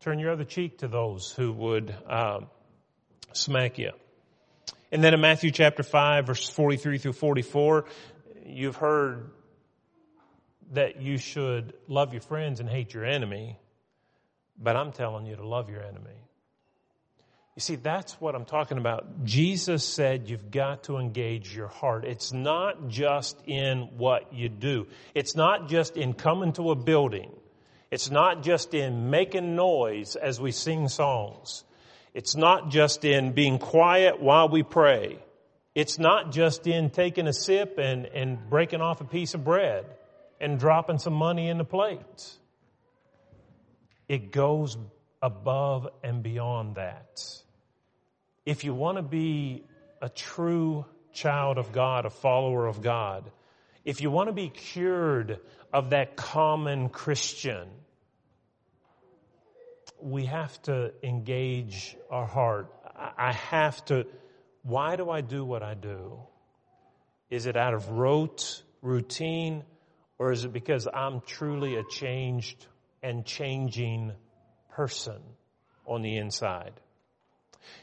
Turn 0.00 0.18
your 0.18 0.30
other 0.30 0.44
cheek 0.44 0.78
to 0.78 0.88
those 0.88 1.32
who 1.32 1.50
would 1.52 1.94
um, 2.06 2.46
smack 3.32 3.78
you. 3.78 3.92
And 4.92 5.02
then 5.02 5.14
in 5.14 5.20
Matthew 5.20 5.50
chapter 5.50 5.82
5, 5.82 6.26
verse 6.26 6.48
43 6.48 6.98
through 6.98 7.14
44, 7.14 7.86
you've 8.44 8.76
heard 8.76 9.30
that 10.72 11.00
you 11.00 11.16
should 11.16 11.72
love 11.88 12.12
your 12.12 12.22
friends 12.22 12.60
and 12.60 12.68
hate 12.68 12.92
your 12.92 13.04
enemy. 13.04 13.58
But 14.58 14.76
I'm 14.76 14.92
telling 14.92 15.24
you 15.24 15.36
to 15.36 15.46
love 15.46 15.70
your 15.70 15.82
enemy. 15.82 16.20
You 17.56 17.60
see, 17.60 17.76
that's 17.76 18.12
what 18.20 18.34
I'm 18.34 18.44
talking 18.44 18.78
about. 18.78 19.24
Jesus 19.24 19.84
said 19.84 20.28
you've 20.28 20.50
got 20.50 20.84
to 20.84 20.98
engage 20.98 21.54
your 21.54 21.66
heart. 21.66 22.04
It's 22.04 22.32
not 22.32 22.88
just 22.88 23.36
in 23.46 23.88
what 23.96 24.32
you 24.32 24.48
do. 24.48 24.86
It's 25.14 25.34
not 25.34 25.68
just 25.68 25.96
in 25.96 26.14
coming 26.14 26.52
to 26.54 26.70
a 26.70 26.76
building. 26.76 27.30
It's 27.90 28.10
not 28.10 28.42
just 28.42 28.72
in 28.72 29.10
making 29.10 29.56
noise 29.56 30.14
as 30.14 30.40
we 30.40 30.52
sing 30.52 30.88
songs. 30.88 31.64
It's 32.14 32.36
not 32.36 32.70
just 32.70 33.04
in 33.04 33.32
being 33.32 33.58
quiet 33.58 34.20
while 34.20 34.48
we 34.48 34.62
pray. 34.62 35.18
It's 35.74 35.98
not 35.98 36.32
just 36.32 36.66
in 36.66 36.90
taking 36.90 37.26
a 37.26 37.32
sip 37.32 37.78
and, 37.78 38.06
and 38.06 38.48
breaking 38.48 38.80
off 38.80 39.00
a 39.00 39.04
piece 39.04 39.34
of 39.34 39.44
bread 39.44 39.84
and 40.40 40.58
dropping 40.58 40.98
some 40.98 41.14
money 41.14 41.48
in 41.48 41.58
the 41.58 41.64
plate. 41.64 42.38
It 44.08 44.32
goes 44.32 44.76
above 45.22 45.88
and 46.02 46.22
beyond 46.22 46.76
that. 46.76 47.22
If 48.46 48.64
you 48.64 48.74
want 48.74 48.96
to 48.98 49.02
be 49.02 49.64
a 50.00 50.08
true 50.08 50.86
child 51.12 51.58
of 51.58 51.72
God, 51.72 52.06
a 52.06 52.10
follower 52.10 52.66
of 52.66 52.82
God, 52.82 53.30
if 53.84 54.00
you 54.00 54.10
want 54.10 54.28
to 54.28 54.32
be 54.32 54.48
cured 54.48 55.40
of 55.72 55.90
that 55.90 56.16
common 56.16 56.88
Christian, 56.88 57.68
we 60.00 60.26
have 60.26 60.60
to 60.62 60.92
engage 61.02 61.96
our 62.10 62.26
heart. 62.26 62.72
I 63.16 63.32
have 63.32 63.84
to, 63.86 64.06
why 64.62 64.96
do 64.96 65.10
I 65.10 65.20
do 65.20 65.44
what 65.44 65.62
I 65.62 65.74
do? 65.74 66.20
Is 67.30 67.46
it 67.46 67.56
out 67.56 67.74
of 67.74 67.90
rote, 67.90 68.62
routine, 68.82 69.64
or 70.18 70.32
is 70.32 70.44
it 70.44 70.52
because 70.52 70.88
I'm 70.92 71.20
truly 71.20 71.76
a 71.76 71.84
changed 71.84 72.66
and 73.02 73.24
changing 73.24 74.12
person 74.80 75.20
on 75.84 76.00
the 76.00 76.16
inside. 76.16 76.72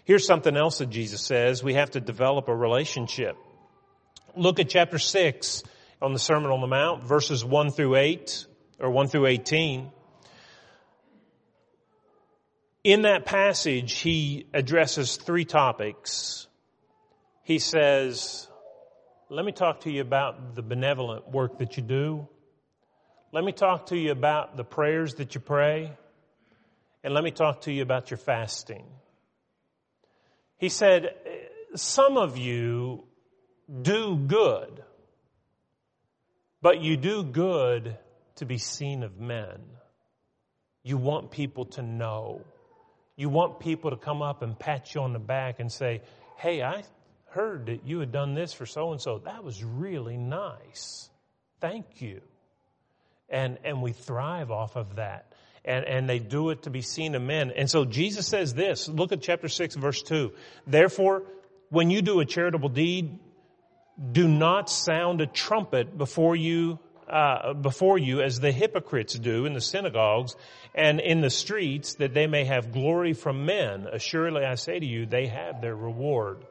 Here's 0.03 0.25
something 0.25 0.57
else 0.57 0.79
that 0.79 0.89
Jesus 0.89 1.21
says. 1.21 1.63
We 1.63 1.75
have 1.75 1.91
to 1.91 1.99
develop 1.99 2.47
a 2.47 2.55
relationship. 2.55 3.37
Look 4.35 4.59
at 4.59 4.67
chapter 4.67 4.97
6 4.97 5.63
on 6.01 6.13
the 6.13 6.17
Sermon 6.17 6.49
on 6.49 6.59
the 6.59 6.65
Mount, 6.65 7.03
verses 7.03 7.45
1 7.45 7.69
through 7.69 7.97
8, 7.97 8.47
or 8.79 8.89
1 8.89 9.09
through 9.09 9.27
18. 9.27 9.91
In 12.83 13.03
that 13.03 13.27
passage, 13.27 13.93
he 13.99 14.47
addresses 14.55 15.17
three 15.17 15.45
topics. 15.45 16.47
He 17.43 17.59
says, 17.59 18.47
let 19.29 19.45
me 19.45 19.51
talk 19.51 19.81
to 19.81 19.91
you 19.91 20.01
about 20.01 20.55
the 20.55 20.63
benevolent 20.63 21.29
work 21.29 21.59
that 21.59 21.77
you 21.77 21.83
do. 21.83 22.27
Let 23.31 23.43
me 23.43 23.51
talk 23.51 23.87
to 23.87 23.95
you 23.95 24.11
about 24.11 24.57
the 24.57 24.63
prayers 24.63 25.13
that 25.15 25.35
you 25.35 25.41
pray, 25.41 25.91
and 27.07 27.13
let 27.13 27.23
me 27.23 27.31
talk 27.31 27.61
to 27.61 27.71
you 27.71 27.83
about 27.83 28.11
your 28.11 28.17
fasting. 28.17 28.83
He 30.57 30.67
said, 30.67 31.15
Some 31.73 32.17
of 32.17 32.37
you 32.37 33.05
do 33.81 34.17
good, 34.17 34.83
but 36.61 36.81
you 36.81 36.97
do 36.97 37.23
good 37.23 37.97
to 38.35 38.45
be 38.45 38.57
seen 38.57 39.03
of 39.03 39.21
men. 39.21 39.61
You 40.83 40.97
want 40.97 41.31
people 41.31 41.63
to 41.77 41.81
know. 41.81 42.41
You 43.15 43.29
want 43.29 43.61
people 43.61 43.91
to 43.91 43.95
come 43.95 44.21
up 44.21 44.41
and 44.41 44.59
pat 44.59 44.93
you 44.93 44.99
on 44.99 45.13
the 45.13 45.19
back 45.19 45.61
and 45.61 45.71
say, 45.71 46.01
Hey, 46.35 46.61
I 46.61 46.83
heard 47.29 47.67
that 47.67 47.87
you 47.87 48.01
had 48.01 48.11
done 48.11 48.33
this 48.33 48.51
for 48.51 48.65
so 48.65 48.91
and 48.91 48.99
so. 48.99 49.19
That 49.19 49.45
was 49.45 49.63
really 49.63 50.17
nice. 50.17 51.09
Thank 51.61 52.01
you 52.01 52.19
and, 53.29 53.57
and 53.63 53.81
we 53.81 53.91
thrive 53.93 54.51
off 54.51 54.75
of 54.75 54.95
that. 54.95 55.26
And, 55.67 55.85
and 55.85 56.09
they 56.09 56.19
do 56.19 56.49
it 56.49 56.63
to 56.63 56.69
be 56.69 56.81
seen 56.81 57.13
of 57.13 57.21
men. 57.21 57.51
And 57.55 57.69
so 57.69 57.83
Jesus 57.83 58.25
says 58.25 58.53
this, 58.53 58.87
look 58.87 59.11
at 59.11 59.21
chapter 59.21 59.49
6 59.49 59.75
verse 59.75 60.01
2. 60.01 60.31
Therefore, 60.65 61.23
when 61.69 61.89
you 61.89 62.01
do 62.01 62.21
a 62.21 62.25
charitable 62.25 62.69
deed, 62.69 63.19
do 64.11 64.27
not 64.27 64.69
sound 64.69 65.21
a 65.21 65.27
trumpet 65.27 65.97
before 65.97 66.35
you 66.35 66.79
uh, 67.09 67.53
before 67.53 67.97
you 67.97 68.21
as 68.21 68.39
the 68.39 68.51
hypocrites 68.51 69.13
do 69.13 69.45
in 69.45 69.53
the 69.53 69.61
synagogues 69.61 70.35
and 70.75 70.99
in 70.99 71.21
the 71.21 71.29
streets 71.29 71.95
that 71.95 72.13
they 72.13 72.27
may 72.27 72.43
have 72.43 72.73
glory 72.73 73.13
from 73.13 73.45
men. 73.45 73.87
Assuredly 73.91 74.43
I 74.43 74.55
say 74.55 74.79
to 74.79 74.85
you, 74.85 75.05
they 75.05 75.27
have 75.27 75.61
their 75.61 75.75
reward. 75.75 76.45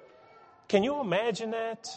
Can 0.68 0.82
you 0.82 1.00
imagine 1.00 1.50
that? 1.50 1.88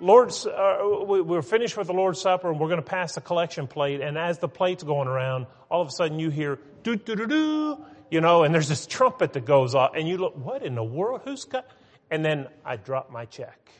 Lord's, 0.00 0.46
uh, 0.46 0.78
we're 1.06 1.42
finished 1.42 1.76
with 1.76 1.88
the 1.88 1.92
Lord's 1.92 2.20
Supper 2.20 2.50
and 2.50 2.60
we're 2.60 2.68
going 2.68 2.82
to 2.82 2.88
pass 2.88 3.14
the 3.14 3.20
collection 3.20 3.66
plate. 3.66 4.00
And 4.00 4.16
as 4.16 4.38
the 4.38 4.48
plate's 4.48 4.82
going 4.82 5.08
around, 5.08 5.46
all 5.70 5.82
of 5.82 5.88
a 5.88 5.90
sudden 5.90 6.18
you 6.18 6.30
hear 6.30 6.58
doo 6.82 6.96
doo 6.96 7.16
doo 7.16 7.26
doo, 7.26 7.84
you 8.10 8.20
know, 8.20 8.44
and 8.44 8.54
there's 8.54 8.68
this 8.68 8.86
trumpet 8.86 9.32
that 9.32 9.44
goes 9.44 9.74
off 9.74 9.92
and 9.96 10.08
you 10.08 10.16
look, 10.18 10.36
what 10.36 10.62
in 10.62 10.74
the 10.74 10.84
world? 10.84 11.22
Who's 11.24 11.44
got? 11.44 11.66
And 12.10 12.24
then 12.24 12.46
I 12.64 12.76
drop 12.76 13.10
my 13.10 13.24
check. 13.24 13.70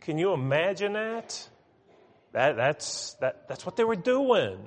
Can 0.00 0.18
you 0.18 0.32
imagine 0.32 0.94
that? 0.94 1.48
That, 2.32 2.56
that's, 2.56 3.14
that, 3.20 3.48
that's 3.48 3.64
what 3.64 3.76
they 3.76 3.84
were 3.84 3.96
doing. 3.96 4.58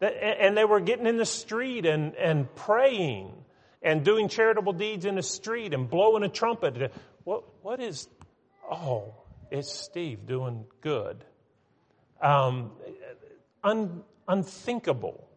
That, 0.00 0.12
and 0.22 0.56
they 0.56 0.64
were 0.64 0.80
getting 0.80 1.06
in 1.06 1.16
the 1.16 1.26
street 1.26 1.86
and, 1.86 2.14
and 2.14 2.52
praying 2.54 3.32
and 3.82 4.04
doing 4.04 4.28
charitable 4.28 4.74
deeds 4.74 5.04
in 5.04 5.14
the 5.14 5.22
street 5.22 5.74
and 5.74 5.88
blowing 5.88 6.22
a 6.22 6.28
trumpet. 6.28 6.92
What, 7.24 7.44
what 7.62 7.80
is, 7.80 8.08
oh, 8.70 9.14
it's 9.50 9.72
Steve 9.72 10.26
doing 10.26 10.64
good. 10.80 11.24
Um, 12.20 12.72
un, 13.62 14.02
unthinkable. 14.26 15.28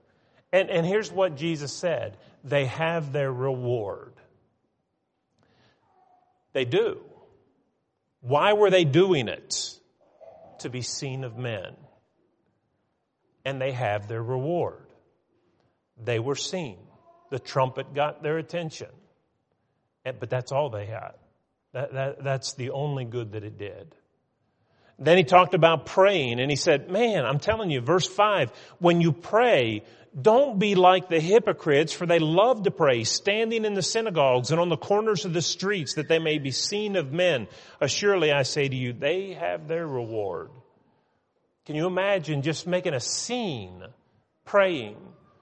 And, 0.51 0.69
and 0.69 0.85
here's 0.85 1.11
what 1.11 1.35
Jesus 1.35 1.73
said 1.73 2.17
they 2.43 2.65
have 2.65 3.11
their 3.11 3.31
reward. 3.31 4.13
They 6.53 6.65
do. 6.65 7.01
Why 8.21 8.53
were 8.53 8.69
they 8.69 8.83
doing 8.83 9.27
it? 9.27 9.73
To 10.59 10.69
be 10.69 10.81
seen 10.81 11.23
of 11.23 11.37
men. 11.37 11.75
And 13.45 13.61
they 13.61 13.71
have 13.71 14.07
their 14.07 14.23
reward. 14.23 14.87
They 16.03 16.19
were 16.19 16.35
seen. 16.35 16.77
The 17.29 17.39
trumpet 17.39 17.93
got 17.93 18.23
their 18.23 18.37
attention. 18.37 18.89
But 20.03 20.29
that's 20.29 20.51
all 20.51 20.69
they 20.69 20.85
had. 20.85 21.13
That, 21.77 21.93
that, 21.93 22.23
that's 22.23 22.53
the 22.53 22.71
only 22.71 23.05
good 23.05 23.33
that 23.33 23.43
it 23.43 23.59
did. 23.59 23.93
Then 24.97 25.15
he 25.15 25.23
talked 25.23 25.53
about 25.53 25.85
praying 25.85 26.39
and 26.39 26.49
he 26.49 26.55
said, 26.55 26.89
man, 26.89 27.23
I'm 27.23 27.37
telling 27.37 27.69
you, 27.69 27.81
verse 27.81 28.07
5, 28.07 28.51
when 28.79 28.99
you 28.99 29.11
pray, 29.11 29.83
don't 30.19 30.57
be 30.57 30.73
like 30.73 31.07
the 31.07 31.19
hypocrites, 31.19 31.93
for 31.93 32.07
they 32.07 32.17
love 32.17 32.63
to 32.63 32.71
pray, 32.71 33.03
standing 33.03 33.63
in 33.63 33.75
the 33.75 33.83
synagogues 33.83 34.49
and 34.49 34.59
on 34.59 34.69
the 34.69 34.75
corners 34.75 35.23
of 35.23 35.33
the 35.33 35.41
streets, 35.43 35.93
that 35.93 36.07
they 36.07 36.17
may 36.17 36.39
be 36.39 36.49
seen 36.49 36.95
of 36.95 37.13
men. 37.13 37.47
Assuredly, 37.79 38.31
I 38.31 38.41
say 38.41 38.67
to 38.67 38.75
you, 38.75 38.93
they 38.93 39.33
have 39.33 39.67
their 39.67 39.85
reward. 39.85 40.49
Can 41.67 41.75
you 41.75 41.85
imagine 41.85 42.41
just 42.41 42.65
making 42.65 42.95
a 42.95 42.99
scene, 42.99 43.83
praying, 44.45 44.97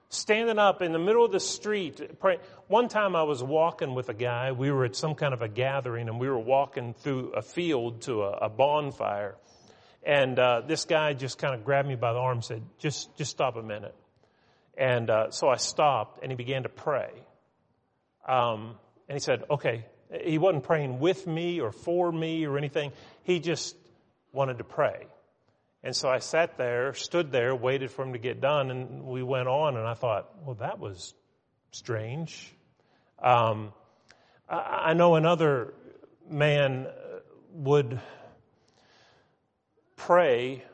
standing 0.08 0.58
up 0.58 0.82
in 0.82 0.92
the 0.92 0.98
middle 0.98 1.24
of 1.24 1.32
the 1.32 1.40
street? 1.40 2.00
One 2.68 2.88
time 2.88 3.16
I 3.16 3.22
was 3.24 3.42
walking 3.42 3.94
with 3.94 4.08
a 4.08 4.14
guy. 4.14 4.52
We 4.52 4.70
were 4.70 4.84
at 4.84 4.96
some 4.96 5.14
kind 5.14 5.34
of 5.34 5.42
a 5.42 5.48
gathering 5.48 6.08
and 6.08 6.20
we 6.20 6.28
were 6.28 6.38
walking 6.38 6.94
through 6.94 7.32
a 7.32 7.42
field 7.42 8.02
to 8.02 8.22
a, 8.22 8.30
a 8.42 8.48
bonfire. 8.48 9.36
And 10.02 10.38
uh, 10.38 10.62
this 10.66 10.84
guy 10.84 11.14
just 11.14 11.38
kind 11.38 11.54
of 11.54 11.64
grabbed 11.64 11.88
me 11.88 11.96
by 11.96 12.12
the 12.12 12.18
arm 12.18 12.38
and 12.38 12.44
said, 12.44 12.62
just, 12.78 13.16
just 13.16 13.30
stop 13.30 13.56
a 13.56 13.62
minute. 13.62 13.94
And 14.76 15.10
uh, 15.10 15.30
so 15.30 15.48
I 15.48 15.56
stopped 15.56 16.20
and 16.22 16.30
he 16.30 16.36
began 16.36 16.62
to 16.62 16.68
pray. 16.68 17.10
Um, 18.26 18.76
and 19.08 19.16
he 19.16 19.20
said, 19.20 19.44
okay. 19.50 19.86
He 20.22 20.38
wasn't 20.38 20.62
praying 20.62 21.00
with 21.00 21.26
me 21.26 21.60
or 21.60 21.72
for 21.72 22.12
me 22.12 22.44
or 22.46 22.56
anything. 22.56 22.92
He 23.24 23.40
just 23.40 23.74
wanted 24.32 24.58
to 24.58 24.64
pray. 24.64 25.06
And 25.86 25.94
so 25.94 26.08
I 26.08 26.18
sat 26.18 26.58
there, 26.58 26.94
stood 26.94 27.30
there, 27.30 27.54
waited 27.54 27.92
for 27.92 28.02
him 28.04 28.12
to 28.14 28.18
get 28.18 28.40
done, 28.40 28.72
and 28.72 29.04
we 29.04 29.22
went 29.22 29.46
on, 29.46 29.76
and 29.76 29.86
I 29.86 29.94
thought, 29.94 30.28
well, 30.44 30.56
that 30.56 30.80
was 30.80 31.14
strange. 31.70 32.52
Um, 33.22 33.72
I, 34.48 34.56
I 34.88 34.92
know 34.94 35.14
another 35.14 35.74
man 36.28 36.88
would 37.52 38.00
pray, 39.94 40.64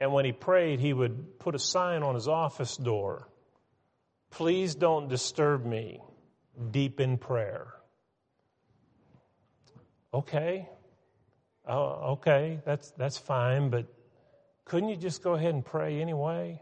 and 0.00 0.12
when 0.12 0.24
he 0.24 0.32
prayed, 0.32 0.80
he 0.80 0.94
would 0.94 1.38
put 1.38 1.54
a 1.54 1.58
sign 1.58 2.02
on 2.02 2.14
his 2.14 2.26
office 2.26 2.76
door 2.76 3.28
Please 4.34 4.74
don't 4.74 5.06
disturb 5.06 5.64
me 5.64 6.00
deep 6.72 6.98
in 6.98 7.18
prayer. 7.18 7.68
Okay. 10.12 10.68
Uh, 11.68 12.14
okay, 12.14 12.60
that's, 12.66 12.90
that's 12.98 13.16
fine, 13.16 13.70
but 13.70 13.86
couldn't 14.64 14.88
you 14.88 14.96
just 14.96 15.22
go 15.22 15.34
ahead 15.34 15.54
and 15.54 15.64
pray 15.64 16.00
anyway? 16.00 16.60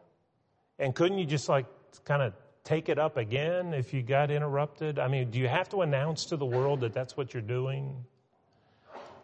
And 0.79 0.95
couldn't 0.95 1.19
you 1.19 1.27
just 1.27 1.49
like 1.49 1.67
kind 2.05 2.23
of 2.23 2.35
take 2.65 2.89
it 2.89 2.99
up 2.99 3.17
again 3.17 3.75
if 3.75 3.95
you 3.95 4.03
got 4.03 4.31
interrupted? 4.31 4.99
I 4.99 5.09
mean, 5.09 5.31
do 5.31 5.39
you 5.39 5.49
have 5.49 5.69
to 5.71 5.83
announce 5.83 6.27
to 6.27 6.37
the 6.37 6.47
world 6.47 6.81
that 6.81 6.93
that's 6.93 7.17
what 7.17 7.33
you're 7.35 7.43
doing? 7.43 8.05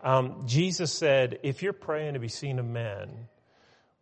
Um, 0.03 0.45
Jesus 0.47 0.93
said, 0.93 1.41
if 1.43 1.63
you're 1.63 1.73
praying 1.73 2.15
to 2.15 2.21
be 2.21 2.29
seen 2.29 2.59
of 2.59 2.67
men, 2.67 3.29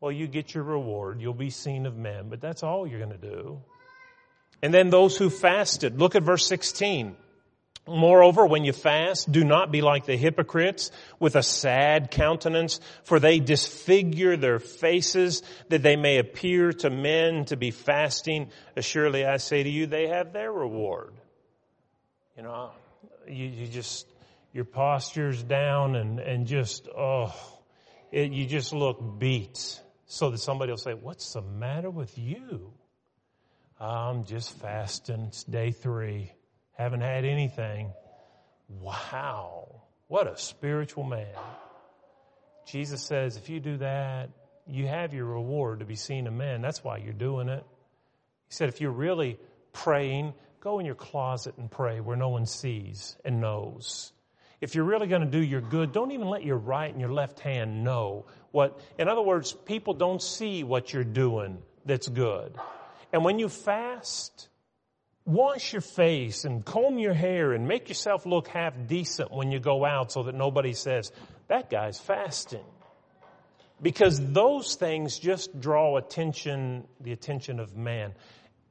well, 0.00 0.12
you 0.12 0.26
get 0.26 0.54
your 0.54 0.64
reward. 0.64 1.20
You'll 1.20 1.32
be 1.32 1.50
seen 1.50 1.86
of 1.86 1.96
men, 1.96 2.28
but 2.28 2.40
that's 2.40 2.62
all 2.62 2.86
you're 2.86 2.98
going 2.98 3.18
to 3.18 3.26
do. 3.28 3.62
And 4.62 4.72
then 4.72 4.90
those 4.90 5.16
who 5.16 5.30
fasted, 5.30 5.98
look 5.98 6.14
at 6.14 6.22
verse 6.22 6.46
16. 6.46 7.16
Moreover, 7.88 8.46
when 8.46 8.64
you 8.64 8.72
fast, 8.72 9.31
do 9.31 9.44
not 9.44 9.70
be 9.70 9.81
like 9.81 10.07
the 10.07 10.16
hypocrites 10.16 10.90
with 11.20 11.37
a 11.37 11.42
sad 11.42 12.11
countenance, 12.11 12.81
for 13.05 13.20
they 13.20 13.38
disfigure 13.38 14.37
their 14.37 14.59
faces 14.59 15.42
that 15.68 15.83
they 15.83 15.94
may 15.94 16.18
appear 16.18 16.72
to 16.72 16.90
men 16.90 17.44
to 17.46 17.57
be 17.57 17.70
fasting. 17.70 18.51
Assuredly, 18.77 19.25
I 19.25 19.37
say 19.37 19.62
to 19.62 19.70
you, 19.70 19.87
they 19.87 20.09
have 20.09 20.33
their 20.33 20.53
reward. 20.53 21.14
You 22.37 22.42
know, 22.42 22.70
you, 23.29 23.46
you 23.46 23.66
just, 23.68 24.09
your 24.53 24.64
posture's 24.64 25.42
down 25.44 25.94
and, 25.94 26.18
and 26.18 26.46
just, 26.46 26.88
oh, 26.88 27.35
it, 28.11 28.33
you 28.33 28.46
just 28.46 28.72
look 28.72 29.18
beat 29.20 29.81
so 30.07 30.31
that 30.31 30.38
somebody 30.38 30.72
will 30.72 30.79
say, 30.79 30.94
what's 30.94 31.33
the 31.33 31.42
matter 31.42 31.90
with 31.90 32.18
you? 32.18 32.72
I'm 33.79 34.25
just 34.25 34.59
fasting. 34.59 35.27
It's 35.29 35.44
day 35.44 35.70
three 35.70 36.33
haven't 36.76 37.00
had 37.00 37.24
anything. 37.24 37.92
Wow. 38.68 39.82
What 40.08 40.26
a 40.26 40.36
spiritual 40.36 41.04
man. 41.04 41.34
Jesus 42.66 43.02
says, 43.02 43.36
if 43.36 43.48
you 43.48 43.60
do 43.60 43.78
that, 43.78 44.30
you 44.66 44.86
have 44.86 45.14
your 45.14 45.26
reward 45.26 45.80
to 45.80 45.84
be 45.84 45.94
seen 45.94 46.26
of 46.26 46.32
men. 46.32 46.60
That's 46.60 46.82
why 46.82 46.98
you're 46.98 47.12
doing 47.12 47.48
it. 47.48 47.64
He 48.48 48.54
said, 48.54 48.68
if 48.68 48.80
you're 48.80 48.90
really 48.90 49.38
praying, 49.72 50.34
go 50.60 50.78
in 50.78 50.86
your 50.86 50.94
closet 50.94 51.56
and 51.58 51.70
pray 51.70 52.00
where 52.00 52.16
no 52.16 52.28
one 52.28 52.46
sees 52.46 53.16
and 53.24 53.40
knows. 53.40 54.12
If 54.60 54.74
you're 54.74 54.84
really 54.84 55.06
going 55.06 55.22
to 55.22 55.30
do 55.30 55.42
your 55.42 55.60
good, 55.60 55.92
don't 55.92 56.12
even 56.12 56.28
let 56.28 56.44
your 56.44 56.56
right 56.56 56.90
and 56.90 57.00
your 57.00 57.12
left 57.12 57.40
hand 57.40 57.84
know 57.84 58.26
what, 58.50 58.80
in 58.98 59.08
other 59.08 59.22
words, 59.22 59.52
people 59.52 59.94
don't 59.94 60.22
see 60.22 60.64
what 60.64 60.92
you're 60.92 61.04
doing 61.04 61.58
that's 61.84 62.08
good. 62.08 62.54
And 63.12 63.24
when 63.24 63.38
you 63.38 63.48
fast, 63.48 64.48
wash 65.26 65.72
your 65.72 65.82
face 65.82 66.44
and 66.44 66.64
comb 66.64 66.98
your 66.98 67.12
hair 67.12 67.52
and 67.52 67.66
make 67.66 67.88
yourself 67.88 68.24
look 68.24 68.46
half 68.46 68.74
decent 68.86 69.32
when 69.32 69.50
you 69.50 69.58
go 69.58 69.84
out 69.84 70.12
so 70.12 70.22
that 70.22 70.34
nobody 70.34 70.72
says, 70.72 71.10
that 71.48 71.68
guy's 71.68 71.98
fasting. 71.98 72.64
Because 73.82 74.18
those 74.32 74.76
things 74.76 75.18
just 75.18 75.60
draw 75.60 75.96
attention, 75.98 76.86
the 77.00 77.12
attention 77.12 77.60
of 77.60 77.76
man. 77.76 78.14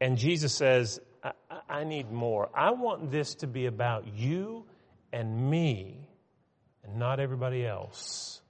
And 0.01 0.17
Jesus 0.17 0.53
says, 0.53 0.99
I, 1.23 1.33
I 1.69 1.83
need 1.83 2.11
more. 2.11 2.49
I 2.55 2.71
want 2.71 3.11
this 3.11 3.35
to 3.35 3.47
be 3.47 3.67
about 3.67 4.07
you 4.07 4.65
and 5.11 5.49
me 5.49 6.07
and 6.83 6.97
not 6.97 7.19
everybody 7.19 7.65
else. 7.65 8.41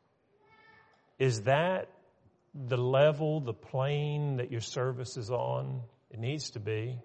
Is 1.18 1.42
that 1.42 1.90
the 2.54 2.78
level, 2.78 3.42
the 3.42 3.54
plane 3.54 4.38
that 4.38 4.52
your 4.52 4.62
service 4.62 5.18
is 5.18 5.32
on? 5.32 5.82
It 6.12 6.20
needs 6.20 6.52
to 6.52 6.60
be 6.60 7.00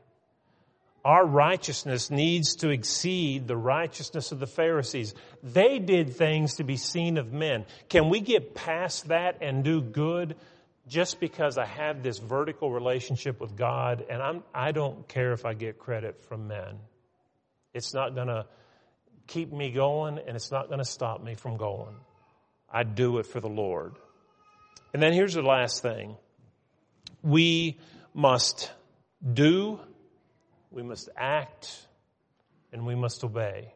our 1.05 1.25
righteousness 1.25 2.11
needs 2.11 2.57
to 2.57 2.69
exceed 2.69 3.49
the 3.49 3.57
righteousness 3.57 4.33
of 4.33 4.41
the 4.41 4.47
Pharisees. 4.47 5.15
They 5.43 5.79
did 5.79 6.15
things 6.15 6.57
to 6.57 6.65
be 6.65 6.77
seen 6.77 7.17
of 7.17 7.33
men. 7.33 7.65
Can 7.89 8.11
we 8.11 8.21
get 8.21 8.55
past 8.55 9.09
that 9.09 9.39
and 9.41 9.65
do 9.65 9.81
good 9.81 10.37
just 10.87 11.19
because 11.19 11.57
I 11.57 11.65
have 11.65 12.03
this 12.03 12.19
vertical 12.19 12.71
relationship 12.71 13.41
with 13.41 13.57
God 13.57 14.05
and 14.11 14.21
I'm, 14.21 14.43
I 14.55 14.73
don't 14.73 15.09
care 15.09 15.33
if 15.33 15.47
I 15.47 15.55
get 15.55 15.79
credit 15.79 16.23
from 16.25 16.49
men? 16.49 16.79
It's 17.73 17.95
not 17.95 18.15
going 18.15 18.29
to 18.29 18.47
keep 19.27 19.53
me 19.53 19.71
going 19.71 20.19
and 20.19 20.37
it's 20.37 20.51
not 20.51 20.67
going 20.67 20.81
to 20.81 20.85
stop 20.85 21.23
me 21.23 21.35
from 21.35 21.57
going. 21.57 21.95
I 22.71 22.83
do 22.83 23.19
it 23.19 23.27
for 23.27 23.41
the 23.41 23.49
Lord. 23.49 23.95
And 24.93 25.03
then 25.03 25.13
here's 25.13 25.35
the 25.35 25.43
last 25.43 25.81
thing. 25.81 26.17
We 27.23 27.79
must 28.13 28.71
do 29.33 29.81
we 30.71 30.83
must 30.83 31.09
act, 31.17 31.87
and 32.73 32.87
we 32.87 32.95
must 32.95 33.25
obey. 33.25 33.75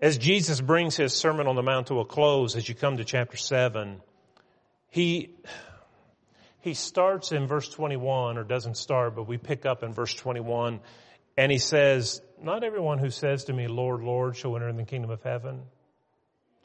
As 0.00 0.18
Jesus 0.18 0.60
brings 0.60 0.96
his 0.96 1.14
Sermon 1.14 1.46
on 1.46 1.56
the 1.56 1.62
Mount 1.62 1.88
to 1.88 2.00
a 2.00 2.04
close, 2.04 2.54
as 2.54 2.68
you 2.68 2.74
come 2.74 2.98
to 2.98 3.04
chapter 3.04 3.36
7, 3.36 4.00
he, 4.88 5.30
he 6.60 6.74
starts 6.74 7.32
in 7.32 7.46
verse 7.46 7.68
21, 7.68 8.38
or 8.38 8.44
doesn't 8.44 8.76
start, 8.76 9.16
but 9.16 9.26
we 9.26 9.38
pick 9.38 9.66
up 9.66 9.82
in 9.82 9.92
verse 9.92 10.14
21, 10.14 10.80
and 11.36 11.50
he 11.50 11.58
says, 11.58 12.20
Not 12.42 12.62
everyone 12.62 12.98
who 12.98 13.10
says 13.10 13.44
to 13.44 13.52
me, 13.52 13.68
Lord, 13.68 14.02
Lord, 14.02 14.36
shall 14.36 14.54
enter 14.54 14.68
in 14.68 14.76
the 14.76 14.84
kingdom 14.84 15.10
of 15.10 15.22
heaven. 15.22 15.62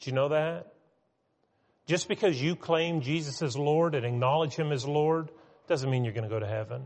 Do 0.00 0.10
you 0.10 0.14
know 0.14 0.28
that? 0.28 0.72
Just 1.86 2.08
because 2.08 2.40
you 2.40 2.54
claim 2.54 3.00
Jesus 3.00 3.42
as 3.42 3.56
Lord 3.56 3.94
and 3.94 4.06
acknowledge 4.06 4.54
Him 4.54 4.72
as 4.72 4.86
Lord 4.86 5.30
doesn't 5.68 5.90
mean 5.90 6.04
you're 6.04 6.12
going 6.12 6.28
to 6.28 6.30
go 6.30 6.38
to 6.38 6.46
heaven. 6.46 6.84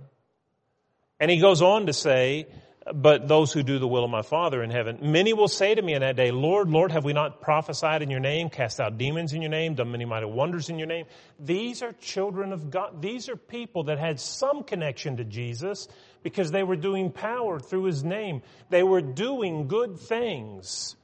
And 1.18 1.30
he 1.30 1.38
goes 1.38 1.62
on 1.62 1.86
to 1.86 1.92
say, 1.92 2.46
but 2.94 3.26
those 3.26 3.52
who 3.52 3.62
do 3.62 3.78
the 3.78 3.88
will 3.88 4.04
of 4.04 4.10
my 4.10 4.22
Father 4.22 4.62
in 4.62 4.70
heaven. 4.70 4.98
Many 5.02 5.32
will 5.32 5.48
say 5.48 5.74
to 5.74 5.82
me 5.82 5.94
in 5.94 6.02
that 6.02 6.14
day, 6.14 6.30
Lord, 6.30 6.68
Lord, 6.68 6.92
have 6.92 7.04
we 7.04 7.12
not 7.12 7.40
prophesied 7.40 8.02
in 8.02 8.10
your 8.10 8.20
name, 8.20 8.48
cast 8.48 8.80
out 8.80 8.96
demons 8.96 9.32
in 9.32 9.42
your 9.42 9.50
name, 9.50 9.74
done 9.74 9.90
many 9.90 10.04
mighty 10.04 10.26
wonders 10.26 10.68
in 10.68 10.78
your 10.78 10.86
name? 10.86 11.06
These 11.40 11.82
are 11.82 11.92
children 11.94 12.52
of 12.52 12.70
God. 12.70 13.02
These 13.02 13.28
are 13.28 13.36
people 13.36 13.84
that 13.84 13.98
had 13.98 14.20
some 14.20 14.62
connection 14.62 15.16
to 15.16 15.24
Jesus 15.24 15.88
because 16.22 16.52
they 16.52 16.62
were 16.62 16.76
doing 16.76 17.10
power 17.10 17.58
through 17.58 17.84
his 17.84 18.04
name. 18.04 18.42
They 18.70 18.84
were 18.84 19.02
doing 19.02 19.66
good 19.66 19.98
things. 19.98 20.94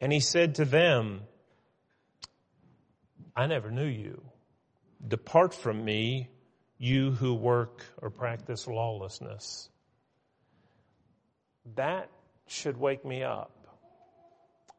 And 0.00 0.10
he 0.12 0.20
said 0.20 0.54
to 0.54 0.64
them, 0.64 1.20
I 3.36 3.46
never 3.46 3.70
knew 3.70 3.86
you. 3.86 4.22
Depart 5.06 5.54
from 5.54 5.84
me, 5.84 6.30
you 6.80 7.10
who 7.10 7.34
work 7.34 7.84
or 8.00 8.08
practice 8.08 8.66
lawlessness. 8.66 9.68
That 11.76 12.08
should 12.46 12.78
wake 12.78 13.04
me 13.04 13.22
up. 13.22 13.52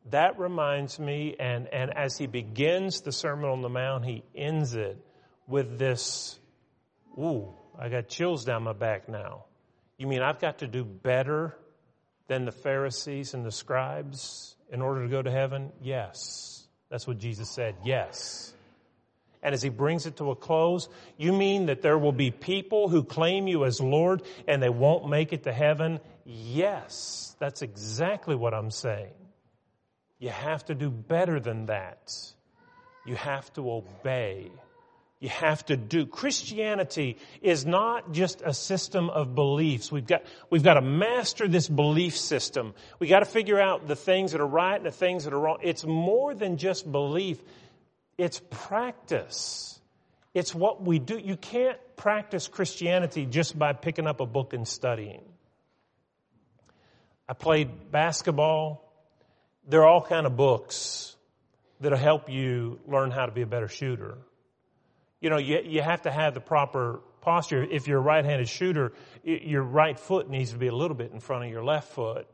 That 0.10 0.40
reminds 0.40 1.00
me, 1.00 1.36
and, 1.40 1.68
and 1.68 1.96
as 1.96 2.18
he 2.18 2.26
begins 2.26 3.02
the 3.02 3.12
Sermon 3.12 3.52
on 3.52 3.62
the 3.62 3.70
Mount, 3.70 4.04
he 4.04 4.24
ends 4.34 4.74
it 4.74 4.98
with 5.48 5.78
this, 5.78 6.40
ooh, 7.20 7.54
I 7.80 7.90
got 7.90 8.08
chills 8.08 8.46
down 8.46 8.64
my 8.64 8.74
back 8.74 9.08
now. 9.08 9.46
You 10.00 10.08
mean 10.08 10.24
I've 10.24 10.40
got 10.40 10.58
to 10.60 10.68
do 10.68 10.84
better 10.84 11.56
than 12.28 12.46
the 12.46 12.52
Pharisees 12.52 13.36
and 13.36 13.46
the 13.46 13.52
scribes 13.52 14.56
in 14.72 14.82
order 14.82 15.04
to 15.04 15.08
go 15.08 15.22
to 15.22 15.30
heaven? 15.30 15.72
Yes. 15.84 16.68
That's 16.90 17.06
what 17.06 17.20
Jesus 17.20 17.52
said. 17.52 17.76
Yes. 17.86 18.54
And 19.44 19.54
as 19.56 19.62
he 19.62 19.70
brings 19.70 20.06
it 20.06 20.18
to 20.18 20.32
a 20.32 20.36
close, 20.36 20.88
you 21.18 21.34
mean 21.34 21.66
that 21.66 21.82
there 21.82 21.98
will 21.98 22.12
be 22.12 22.30
people 22.30 22.90
who 22.90 23.04
claim 23.04 23.48
you 23.48 23.66
as 23.66 23.82
Lord 23.82 24.22
and 24.48 24.62
they 24.62 24.70
won't 24.70 25.10
make 25.10 25.34
it 25.34 25.44
to 25.44 25.52
heaven? 25.52 26.00
Yes, 26.26 27.36
that's 27.40 27.62
exactly 27.62 28.36
what 28.36 28.54
I'm 28.54 28.70
saying. 28.70 29.14
You 30.20 30.30
have 30.30 30.64
to 30.66 30.76
do 30.76 30.92
better 30.92 31.40
than 31.40 31.66
that. 31.66 32.12
You 33.06 33.16
have 33.16 33.52
to 33.54 33.72
obey. 33.72 34.52
You 35.20 35.30
have 35.30 35.64
to 35.68 35.78
do. 35.78 36.08
Christianity 36.08 37.18
is 37.44 37.64
not 37.66 38.12
just 38.12 38.42
a 38.44 38.54
system 38.54 39.10
of 39.10 39.36
beliefs. 39.36 39.92
We've 39.92 40.06
got, 40.06 40.24
we've 40.50 40.64
got 40.64 40.76
to 40.76 40.82
master 40.82 41.48
this 41.48 41.68
belief 41.68 42.18
system. 42.18 42.74
We 43.00 43.08
got 43.08 43.20
to 43.20 43.26
figure 43.26 43.60
out 43.60 43.88
the 43.88 43.96
things 43.96 44.32
that 44.32 44.42
are 44.42 44.48
right 44.48 44.78
and 44.78 44.86
the 44.86 44.92
things 44.92 45.26
that 45.26 45.34
are 45.34 45.40
wrong. 45.40 45.60
It's 45.62 45.86
more 45.86 46.34
than 46.34 46.58
just 46.58 46.92
belief. 46.92 47.40
It's 48.22 48.42
practice. 48.50 49.80
It's 50.34 50.54
what 50.54 50.84
we 50.84 51.00
do. 51.00 51.18
You 51.18 51.36
can't 51.36 51.78
practice 51.96 52.48
Christianity 52.48 53.26
just 53.26 53.58
by 53.58 53.74
picking 53.74 54.08
up 54.08 54.22
a 54.22 54.26
book 54.26 54.54
and 54.54 54.68
studying. 54.68 55.24
I 57.28 57.34
played 57.34 57.92
basketball. 57.92 58.88
There 59.68 59.82
are 59.82 59.88
all 59.88 60.02
kind 60.04 60.26
of 60.26 60.36
books 60.38 61.16
that'll 61.80 61.98
help 61.98 62.30
you 62.30 62.80
learn 62.88 63.12
how 63.12 63.26
to 63.26 63.32
be 63.32 63.42
a 63.42 63.48
better 63.48 63.68
shooter 63.68 64.18
you 65.22 65.30
know, 65.30 65.38
you, 65.38 65.62
you 65.64 65.82
have 65.82 66.02
to 66.02 66.12
have 66.12 66.34
the 66.34 66.42
proper 66.42 67.00
posture. 67.22 67.64
If 67.64 67.88
you're 67.88 68.00
a 68.00 68.02
right-handed 68.02 68.50
shooter, 68.50 68.92
your 69.24 69.62
right 69.62 69.98
foot 69.98 70.30
needs 70.30 70.52
to 70.52 70.58
be 70.58 70.68
a 70.68 70.76
little 70.76 70.98
bit 70.98 71.12
in 71.12 71.20
front 71.20 71.46
of 71.46 71.52
your 71.52 71.64
left 71.64 71.94
foot. 71.94 72.28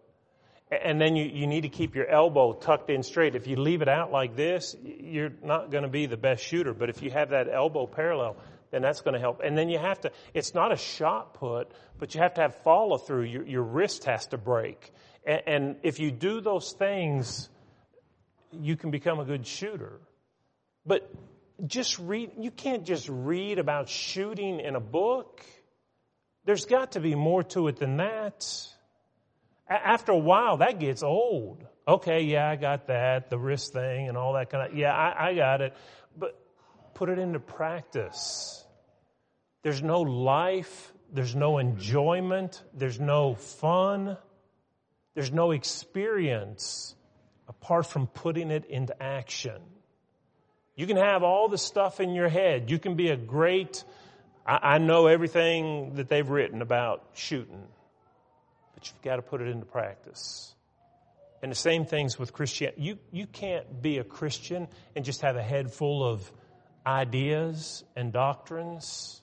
And 0.69 0.99
then 0.99 1.15
you, 1.15 1.23
you 1.25 1.47
need 1.47 1.61
to 1.61 1.69
keep 1.69 1.95
your 1.95 2.07
elbow 2.07 2.51
tucked 2.53 2.89
in 2.89 3.01
straight. 3.01 3.35
If 3.35 3.47
you 3.47 3.55
leave 3.55 3.81
it 3.81 3.87
out 3.87 4.11
like 4.11 4.35
this, 4.35 4.75
you're 4.83 5.31
not 5.41 5.71
going 5.71 5.83
to 5.83 5.89
be 5.89 6.07
the 6.07 6.17
best 6.17 6.43
shooter. 6.43 6.73
But 6.73 6.89
if 6.89 7.01
you 7.01 7.09
have 7.11 7.29
that 7.29 7.47
elbow 7.49 7.87
parallel, 7.87 8.35
then 8.71 8.81
that's 8.81 8.99
going 8.99 9.13
to 9.13 9.19
help. 9.19 9.39
And 9.41 9.57
then 9.57 9.69
you 9.69 9.79
have 9.79 10.01
to, 10.01 10.11
it's 10.33 10.53
not 10.53 10.73
a 10.73 10.75
shot 10.75 11.35
put, 11.35 11.71
but 11.99 12.13
you 12.13 12.21
have 12.21 12.33
to 12.33 12.41
have 12.41 12.55
follow 12.63 12.97
through. 12.97 13.23
Your, 13.23 13.45
your 13.45 13.63
wrist 13.63 14.03
has 14.05 14.27
to 14.27 14.37
break. 14.37 14.91
And, 15.25 15.41
and 15.47 15.75
if 15.83 15.99
you 15.99 16.11
do 16.11 16.41
those 16.41 16.73
things, 16.73 17.49
you 18.51 18.75
can 18.75 18.91
become 18.91 19.21
a 19.21 19.25
good 19.25 19.47
shooter. 19.47 20.01
But 20.85 21.09
just 21.65 21.97
read, 21.97 22.31
you 22.39 22.51
can't 22.51 22.85
just 22.85 23.07
read 23.09 23.57
about 23.57 23.87
shooting 23.87 24.59
in 24.59 24.75
a 24.75 24.81
book. 24.81 25.45
There's 26.43 26.65
got 26.65 26.91
to 26.93 26.99
be 26.99 27.15
more 27.15 27.43
to 27.43 27.69
it 27.69 27.77
than 27.77 27.97
that. 27.97 28.45
After 29.69 30.11
a 30.11 30.17
while, 30.17 30.57
that 30.57 30.79
gets 30.79 31.03
old. 31.03 31.65
Okay, 31.87 32.21
yeah, 32.21 32.49
I 32.49 32.55
got 32.55 32.87
that, 32.87 33.29
the 33.29 33.37
wrist 33.37 33.73
thing 33.73 34.09
and 34.09 34.17
all 34.17 34.33
that 34.33 34.49
kind 34.49 34.69
of, 34.71 34.77
yeah, 34.77 34.93
I, 34.93 35.29
I 35.29 35.35
got 35.35 35.61
it. 35.61 35.75
But 36.17 36.39
put 36.93 37.09
it 37.09 37.19
into 37.19 37.39
practice. 37.39 38.65
There's 39.63 39.81
no 39.81 40.01
life, 40.01 40.93
there's 41.11 41.35
no 41.35 41.57
enjoyment, 41.57 42.63
there's 42.73 42.99
no 42.99 43.35
fun, 43.35 44.17
there's 45.13 45.31
no 45.31 45.51
experience 45.51 46.95
apart 47.47 47.85
from 47.87 48.07
putting 48.07 48.51
it 48.51 48.65
into 48.65 49.01
action. 49.01 49.61
You 50.75 50.85
can 50.85 50.97
have 50.97 51.23
all 51.23 51.49
the 51.49 51.57
stuff 51.57 51.99
in 51.99 52.13
your 52.13 52.29
head. 52.29 52.69
You 52.69 52.77
can 52.77 52.95
be 52.95 53.09
a 53.09 53.17
great, 53.17 53.83
I, 54.45 54.75
I 54.75 54.77
know 54.77 55.07
everything 55.07 55.95
that 55.95 56.07
they've 56.07 56.29
written 56.29 56.61
about 56.61 57.03
shooting, 57.13 57.63
but 58.77 58.87
you've 58.87 59.01
got 59.01 59.15
to 59.15 59.23
put 59.23 59.41
it 59.41 59.47
into 59.47 59.65
practice. 59.65 60.53
And 61.41 61.51
the 61.51 61.55
same 61.55 61.85
things 61.85 62.19
with 62.19 62.31
Christianity. 62.31 62.79
You, 62.79 62.99
you 63.11 63.25
can't 63.25 63.81
be 63.81 63.97
a 63.97 64.03
Christian 64.03 64.67
and 64.95 65.03
just 65.03 65.21
have 65.21 65.35
a 65.35 65.41
head 65.41 65.73
full 65.73 66.07
of 66.07 66.31
ideas 66.85 67.83
and 67.95 68.13
doctrines. 68.13 69.19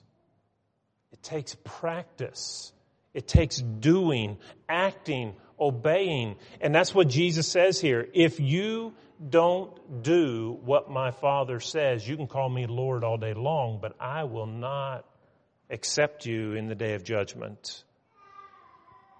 It 1.13 1.23
takes 1.23 1.55
practice. 1.63 2.73
It 3.13 3.29
takes 3.29 3.59
doing, 3.59 4.39
acting, 4.67 5.35
obeying. 5.57 6.35
And 6.59 6.75
that's 6.75 6.93
what 6.93 7.07
Jesus 7.07 7.47
says 7.47 7.79
here. 7.79 8.05
If 8.13 8.41
you 8.41 8.93
don't 9.29 10.03
do 10.03 10.59
what 10.65 10.91
my 10.91 11.11
Father 11.11 11.61
says, 11.61 12.05
you 12.05 12.17
can 12.17 12.27
call 12.27 12.49
me 12.49 12.65
Lord 12.65 13.05
all 13.05 13.15
day 13.15 13.33
long, 13.33 13.79
but 13.81 13.95
I 14.01 14.25
will 14.25 14.47
not 14.47 15.05
accept 15.69 16.25
you 16.25 16.55
in 16.55 16.67
the 16.67 16.75
day 16.75 16.95
of 16.95 17.05
judgment. 17.05 17.85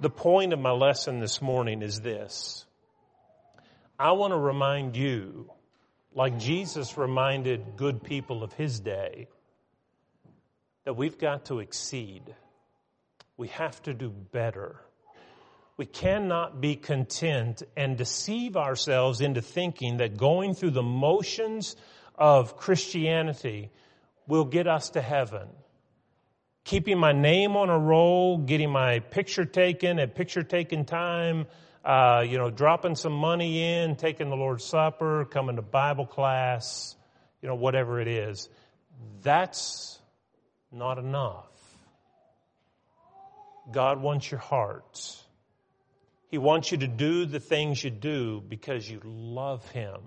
The 0.02 0.10
point 0.10 0.52
of 0.52 0.60
my 0.60 0.72
lesson 0.72 1.22
this 1.22 1.42
morning 1.42 1.82
is 1.82 2.02
this. 2.02 2.66
I 3.98 4.12
want 4.12 4.34
to 4.34 4.38
remind 4.38 4.98
you, 4.98 5.50
like 6.14 6.38
Jesus 6.38 6.98
reminded 6.98 7.78
good 7.78 8.04
people 8.04 8.44
of 8.44 8.52
his 8.52 8.82
day, 8.82 9.30
that 10.84 10.98
we've 10.98 11.18
got 11.18 11.46
to 11.46 11.60
exceed. 11.60 12.24
We 13.38 13.48
have 13.50 13.82
to 13.84 13.94
do 13.94 14.10
better. 14.10 14.82
We 15.78 15.86
cannot 15.86 16.60
be 16.60 16.76
content 16.76 17.64
and 17.78 17.98
deceive 17.98 18.58
ourselves 18.58 19.22
into 19.22 19.42
thinking 19.42 19.98
that 19.98 20.18
going 20.18 20.56
through 20.56 20.72
the 20.72 20.84
motions 20.84 21.78
of 22.16 22.58
Christianity 22.58 23.72
will 24.28 24.46
get 24.46 24.68
us 24.68 24.90
to 24.90 25.02
heaven. 25.02 25.48
Keeping 26.66 26.98
my 26.98 27.12
name 27.12 27.56
on 27.56 27.70
a 27.70 27.78
roll, 27.78 28.40
getting 28.40 28.72
my 28.72 29.00
picture 29.00 29.46
taken 29.46 30.00
at 30.00 30.16
picture 30.16 30.42
taking 30.42 30.84
time, 30.84 31.46
uh, 31.86 32.26
you 32.28 32.40
know, 32.40 32.50
dropping 32.50 32.96
some 32.96 33.14
money 33.14 33.62
in, 33.62 33.96
taking 33.96 34.30
the 34.30 34.36
Lord's 34.36 34.66
Supper, 34.66 35.26
coming 35.26 35.58
to 35.58 35.62
Bible 35.62 36.08
class, 36.08 36.96
you 37.42 37.48
know, 37.48 37.54
whatever 37.54 38.02
it 38.02 38.08
is. 38.08 38.50
That's 39.22 40.00
not 40.72 40.98
enough. 40.98 41.52
God 43.72 44.02
wants 44.02 44.32
your 44.32 44.40
heart. 44.40 45.00
He 46.30 46.40
wants 46.40 46.72
you 46.72 46.80
to 46.80 46.88
do 46.88 47.28
the 47.28 47.40
things 47.40 47.84
you 47.84 47.92
do 47.92 48.42
because 48.42 48.90
you 48.90 49.02
love 49.06 49.70
Him 49.70 50.02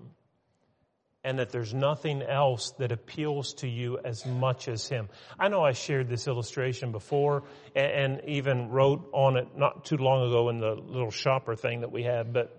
and 1.29 1.41
that 1.41 1.51
there's 1.51 1.75
nothing 1.75 2.23
else 2.23 2.73
that 2.79 2.91
appeals 2.91 3.53
to 3.53 3.69
you 3.69 3.99
as 4.03 4.25
much 4.25 4.67
as 4.67 4.89
Him. 4.89 5.11
I 5.39 5.49
know 5.49 5.63
I 5.63 5.73
shared 5.73 6.09
this 6.09 6.27
illustration 6.27 6.91
before 6.91 7.43
and, 7.77 8.23
even 8.27 8.71
wrote 8.71 9.11
on 9.13 9.37
it 9.37 9.49
not 9.55 9.85
too 9.85 9.99
long 9.99 10.27
ago 10.27 10.49
in 10.49 10.59
the 10.59 10.71
little 10.71 11.11
shopper 11.11 11.55
thing 11.55 11.83
that 11.83 11.93
we 11.93 12.03
had, 12.03 12.33
but 12.33 12.59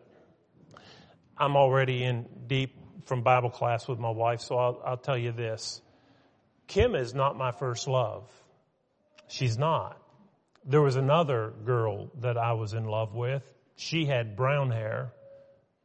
I'm 1.35 1.55
already 1.55 2.03
in 2.03 2.27
deep 2.45 2.75
from 3.05 3.23
Bible 3.23 3.49
class 3.49 3.87
with 3.87 3.97
my 3.97 4.11
wife, 4.11 4.41
so 4.41 4.55
I'll, 4.55 4.81
I'll 4.85 4.97
tell 4.97 5.17
you 5.17 5.31
this. 5.31 5.81
Kim 6.67 6.93
is 6.93 7.15
not 7.15 7.35
my 7.35 7.51
first 7.51 7.87
love. 7.87 8.29
She's 9.29 9.57
not. 9.57 9.99
There 10.63 10.81
was 10.81 10.95
another 10.95 11.53
girl 11.65 12.11
that 12.19 12.37
I 12.37 12.53
was 12.53 12.75
in 12.75 12.85
love 12.85 13.15
with. 13.15 13.41
She 13.77 14.05
had 14.05 14.35
brown 14.35 14.69
hair, 14.69 15.11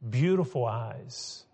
beautiful 0.07 0.65
eyes, 0.67 1.44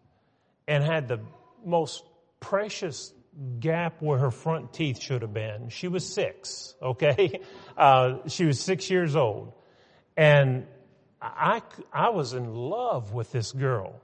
and 0.68 0.84
had 0.84 1.08
the 1.08 1.20
most 1.66 2.04
precious 2.40 3.14
gap 3.60 4.02
where 4.02 4.20
her 4.20 4.32
front 4.32 4.74
teeth 4.74 5.02
should 5.02 5.22
have 5.22 5.34
been. 5.34 5.70
She 5.70 5.88
was 5.88 6.06
six, 6.12 6.76
okay? 6.82 7.40
Uh, 7.78 8.28
she 8.28 8.46
was 8.46 8.60
six 8.60 8.92
years 8.92 9.16
old. 9.16 9.54
And 10.16 10.68
I, 11.20 11.62
I 11.92 12.10
was 12.10 12.34
in 12.34 12.54
love 12.54 13.12
with 13.14 13.32
this 13.32 13.54
girl. 13.54 14.00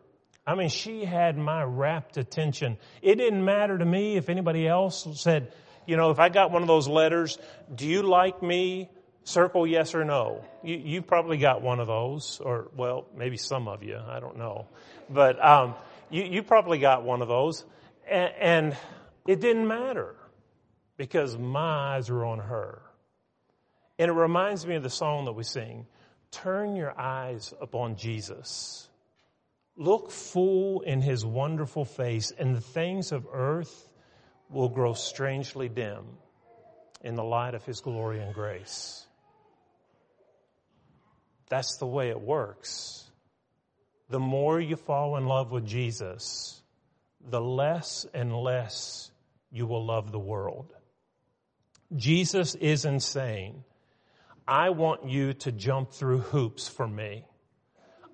I 0.48 0.56
mean, 0.56 0.70
she 0.70 1.04
had 1.04 1.38
my 1.38 1.62
rapt 1.64 2.18
attention. 2.18 2.78
It 3.02 3.16
didn't 3.16 3.44
matter 3.44 3.78
to 3.78 3.86
me 3.86 4.16
if 4.16 4.30
anybody 4.30 4.66
else 4.68 5.06
said, 5.16 5.52
you 5.86 5.98
know, 5.98 6.10
if 6.12 6.20
I 6.20 6.30
got 6.30 6.50
one 6.52 6.62
of 6.62 6.68
those 6.68 6.88
letters, 6.88 7.38
do 7.74 7.86
you 7.86 8.02
like 8.02 8.42
me? 8.42 8.90
Circle 9.26 9.68
yes 9.68 9.94
or 9.94 10.06
no. 10.06 10.46
You, 10.64 10.78
you 10.78 11.02
probably 11.02 11.38
got 11.38 11.62
one 11.62 11.82
of 11.82 11.88
those, 11.88 12.40
or 12.44 12.70
well, 12.76 13.06
maybe 13.16 13.36
some 13.36 13.68
of 13.68 13.84
you. 13.84 13.98
I 13.98 14.22
don't 14.22 14.38
know, 14.38 14.68
but 15.10 15.44
um, 15.44 15.76
you, 16.10 16.24
you 16.24 16.44
probably 16.44 16.80
got 16.80 17.04
one 17.04 17.22
of 17.22 17.28
those, 17.28 17.66
and, 18.10 18.34
and 18.40 18.78
it 19.28 19.42
didn't 19.42 19.68
matter 19.68 20.16
because 20.98 21.38
my 21.38 21.96
eyes 21.96 22.10
were 22.10 22.26
on 22.26 22.40
her. 22.40 22.82
And 24.00 24.10
it 24.10 24.14
reminds 24.14 24.66
me 24.66 24.76
of 24.76 24.84
the 24.84 24.90
song 24.90 25.26
that 25.26 25.34
we 25.34 25.44
sing. 25.44 25.86
Turn 26.32 26.76
your 26.76 26.98
eyes 27.00 27.54
upon 27.62 27.96
Jesus. 27.96 28.90
Look 29.76 30.12
full 30.12 30.82
in 30.82 31.02
his 31.02 31.26
wonderful 31.26 31.86
face, 31.86 32.32
and 32.32 32.56
the 32.56 32.62
things 32.62 33.12
of 33.12 33.28
earth 33.32 33.90
will 34.50 34.70
grow 34.70 34.94
strangely 34.94 35.70
dim 35.70 36.06
in 37.04 37.16
the 37.16 37.24
light 37.24 37.54
of 37.54 37.64
his 37.66 37.80
glory 37.80 38.20
and 38.20 38.34
grace. 38.34 39.06
That's 41.50 41.78
the 41.78 41.86
way 41.86 42.10
it 42.10 42.20
works. 42.20 43.07
The 44.10 44.20
more 44.20 44.60
you 44.60 44.76
fall 44.76 45.18
in 45.18 45.26
love 45.26 45.52
with 45.52 45.66
Jesus, 45.66 46.62
the 47.30 47.42
less 47.42 48.06
and 48.14 48.36
less 48.36 49.12
you 49.52 49.66
will 49.66 49.86
love 49.86 50.12
the 50.12 50.20
world. 50.20 50.74
Jesus 51.96 52.56
isn't 52.56 53.02
saying, 53.02 53.64
I 54.48 54.70
want 54.70 55.10
you 55.10 55.34
to 55.34 55.52
jump 55.52 55.92
through 55.92 56.20
hoops 56.20 56.68
for 56.68 56.88
me. 56.88 57.26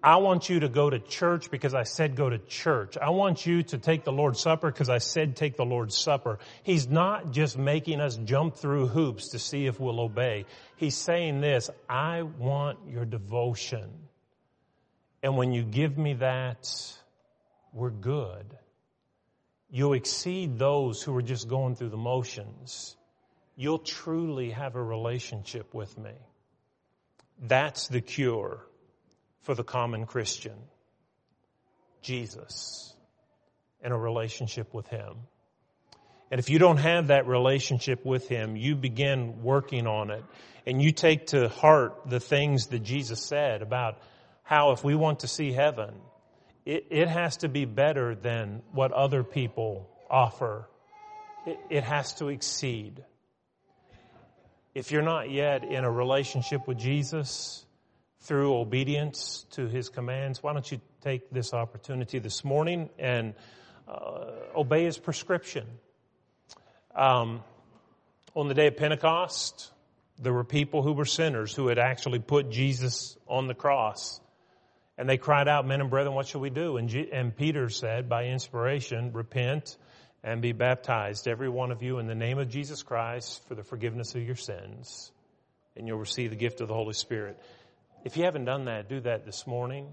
I 0.02 0.18
want 0.18 0.50
you 0.50 0.60
to 0.60 0.68
go 0.68 0.90
to 0.90 1.00
church 1.00 1.50
because 1.50 1.74
I 1.74 1.84
said 1.84 2.18
go 2.18 2.30
to 2.30 2.38
church. 2.38 2.98
I 2.98 3.12
want 3.12 3.46
you 3.46 3.64
to 3.64 3.78
take 3.78 4.04
the 4.04 4.12
Lord's 4.12 4.42
Supper 4.42 4.70
because 4.70 4.90
I 4.90 4.98
said 4.98 5.38
take 5.38 5.56
the 5.56 5.64
Lord's 5.64 5.98
Supper. 5.98 6.40
He's 6.64 6.90
not 6.90 7.32
just 7.32 7.58
making 7.58 8.02
us 8.02 8.18
jump 8.18 8.58
through 8.58 8.88
hoops 8.88 9.30
to 9.30 9.40
see 9.40 9.66
if 9.66 9.80
we'll 9.80 10.02
obey. 10.02 10.46
He's 10.76 10.96
saying 10.96 11.40
this, 11.40 11.70
I 11.88 12.24
want 12.24 12.80
your 12.90 13.06
devotion. 13.06 14.03
And 15.24 15.38
when 15.38 15.54
you 15.54 15.64
give 15.64 15.98
me 15.98 16.16
that, 16.16 16.70
we're 17.72 17.90
good. 17.90 18.58
you'll 19.72 19.94
exceed 19.94 20.60
those 20.60 21.02
who 21.02 21.16
are 21.16 21.22
just 21.24 21.48
going 21.48 21.76
through 21.76 21.90
the 21.90 21.98
motions. 21.98 22.96
You'll 23.56 23.80
truly 23.80 24.52
have 24.52 24.76
a 24.76 24.84
relationship 24.84 25.74
with 25.74 25.98
me. 25.98 26.14
That's 27.42 27.88
the 27.88 28.02
cure 28.02 28.64
for 29.42 29.56
the 29.56 29.64
common 29.64 30.06
Christian. 30.06 30.58
Jesus 32.04 32.94
and 33.82 33.94
a 33.94 33.98
relationship 33.98 34.74
with 34.74 34.88
Him. 34.88 35.16
And 36.30 36.40
if 36.40 36.50
you 36.50 36.60
don't 36.60 36.78
have 36.78 37.08
that 37.08 37.28
relationship 37.28 38.06
with 38.06 38.28
Him, 38.28 38.56
you 38.56 38.76
begin 38.76 39.42
working 39.42 39.88
on 39.88 40.12
it 40.12 40.24
and 40.68 40.82
you 40.82 40.92
take 40.92 41.28
to 41.28 41.50
heart 41.50 42.02
the 42.06 42.20
things 42.20 42.68
that 42.68 42.84
Jesus 42.84 43.26
said 43.26 43.62
about 43.64 43.98
how 44.44 44.72
if 44.72 44.84
we 44.84 44.96
want 44.96 45.22
to 45.22 45.28
see 45.28 45.52
heaven, 45.52 45.94
it, 46.66 46.86
it 46.90 47.08
has 47.08 47.38
to 47.38 47.50
be 47.50 47.66
better 47.66 48.16
than 48.16 48.62
what 48.72 48.92
other 48.92 49.24
people 49.24 49.90
offer. 50.10 50.68
It, 51.46 51.60
it 51.70 51.84
has 51.84 52.14
to 52.16 52.28
exceed. 52.28 53.04
If 54.76 54.92
you're 54.92 55.02
not 55.02 55.30
yet 55.30 55.64
in 55.64 55.84
a 55.84 55.92
relationship 55.92 56.68
with 56.68 56.78
Jesus 56.78 57.66
through 58.22 58.56
obedience 58.56 59.46
to 59.52 59.68
His 59.68 59.90
commands, 59.90 60.42
why 60.42 60.54
don't 60.54 60.70
you 60.72 60.80
take 61.02 61.30
this 61.30 61.54
opportunity 61.54 62.20
this 62.20 62.44
morning 62.44 62.90
and 62.98 63.34
uh, 63.88 64.26
obey 64.56 64.86
His 64.86 64.98
prescription? 64.98 65.68
Um, 66.96 67.44
on 68.36 68.48
the 68.48 68.54
day 68.54 68.68
of 68.68 68.78
Pentecost, 68.78 69.72
there 70.20 70.34
were 70.34 70.44
people 70.44 70.82
who 70.82 70.94
were 70.94 71.06
sinners 71.06 71.54
who 71.54 71.68
had 71.68 71.78
actually 71.78 72.20
put 72.20 72.50
Jesus 72.50 73.18
on 73.28 73.48
the 73.48 73.54
cross. 73.54 74.22
And 74.98 75.10
they 75.10 75.18
cried 75.18 75.48
out, 75.48 75.66
men 75.66 75.82
and 75.82 75.90
brethren, 75.90 76.16
what 76.16 76.28
shall 76.28 76.42
we 76.42 76.52
do? 76.52 76.78
And, 76.78 76.88
G- 76.88 77.10
and 77.12 77.36
Peter 77.36 77.70
said, 77.70 78.08
by 78.08 78.26
inspiration, 78.26 79.12
repent 79.12 79.78
and 80.24 80.42
be 80.42 80.52
baptized, 80.52 81.28
every 81.28 81.50
one 81.50 81.72
of 81.72 81.82
you, 81.82 82.00
in 82.00 82.08
the 82.08 82.16
name 82.16 82.38
of 82.38 82.50
Jesus 82.50 82.84
Christ 82.84 83.46
for 83.48 83.56
the 83.56 83.64
forgiveness 83.64 84.16
of 84.16 84.22
your 84.22 84.36
sins. 84.36 85.12
And 85.76 85.88
you'll 85.88 85.98
receive 85.98 86.30
the 86.30 86.36
gift 86.36 86.62
of 86.62 86.68
the 86.68 86.74
Holy 86.76 86.94
Spirit. 86.94 87.42
If 88.06 88.18
you 88.18 88.26
haven't 88.26 88.46
done 88.46 88.66
that, 88.66 88.88
do 88.88 89.00
that 89.02 89.26
this 89.26 89.48
morning. 89.48 89.88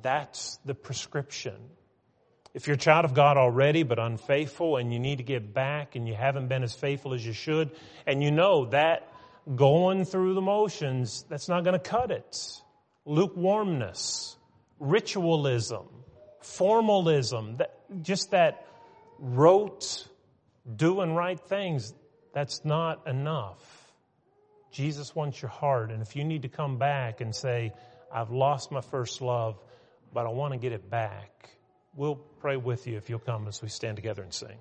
That's 0.00 0.58
the 0.64 0.74
prescription. 0.74 1.56
If 2.54 2.66
you're 2.66 2.74
a 2.74 2.78
child 2.78 3.04
of 3.04 3.14
God 3.14 3.36
already, 3.36 3.82
but 3.82 3.98
unfaithful, 3.98 4.76
and 4.78 4.92
you 4.92 4.98
need 4.98 5.18
to 5.18 5.24
get 5.24 5.52
back, 5.52 5.94
and 5.94 6.08
you 6.08 6.14
haven't 6.14 6.48
been 6.48 6.62
as 6.62 6.74
faithful 6.74 7.14
as 7.14 7.24
you 7.24 7.32
should, 7.32 7.70
and 8.06 8.22
you 8.22 8.30
know 8.30 8.66
that 8.66 9.08
going 9.54 10.04
through 10.04 10.34
the 10.34 10.40
motions, 10.40 11.24
that's 11.28 11.48
not 11.48 11.64
going 11.64 11.78
to 11.78 11.90
cut 11.90 12.10
it. 12.10 12.36
Lukewarmness, 13.04 14.36
ritualism, 14.78 15.86
formalism, 16.40 17.56
that, 17.56 17.74
just 18.02 18.30
that 18.30 18.66
rote 19.18 20.06
doing 20.76 21.14
right 21.14 21.38
things, 21.38 21.94
that's 22.32 22.64
not 22.64 23.06
enough. 23.06 23.60
Jesus 24.70 25.14
wants 25.14 25.40
your 25.42 25.50
heart. 25.50 25.90
And 25.90 26.02
if 26.02 26.16
you 26.16 26.24
need 26.24 26.42
to 26.42 26.48
come 26.48 26.78
back 26.78 27.20
and 27.20 27.34
say, 27.34 27.72
I've 28.12 28.30
lost 28.30 28.72
my 28.72 28.80
first 28.80 29.20
love, 29.20 29.58
but 30.12 30.26
I 30.26 30.30
want 30.30 30.52
to 30.52 30.58
get 30.58 30.72
it 30.72 30.88
back, 30.90 31.50
we'll 31.94 32.16
pray 32.16 32.56
with 32.56 32.86
you 32.86 32.96
if 32.96 33.10
you'll 33.10 33.18
come 33.18 33.48
as 33.48 33.62
we 33.62 33.68
stand 33.68 33.96
together 33.96 34.22
and 34.22 34.32
sing. 34.32 34.58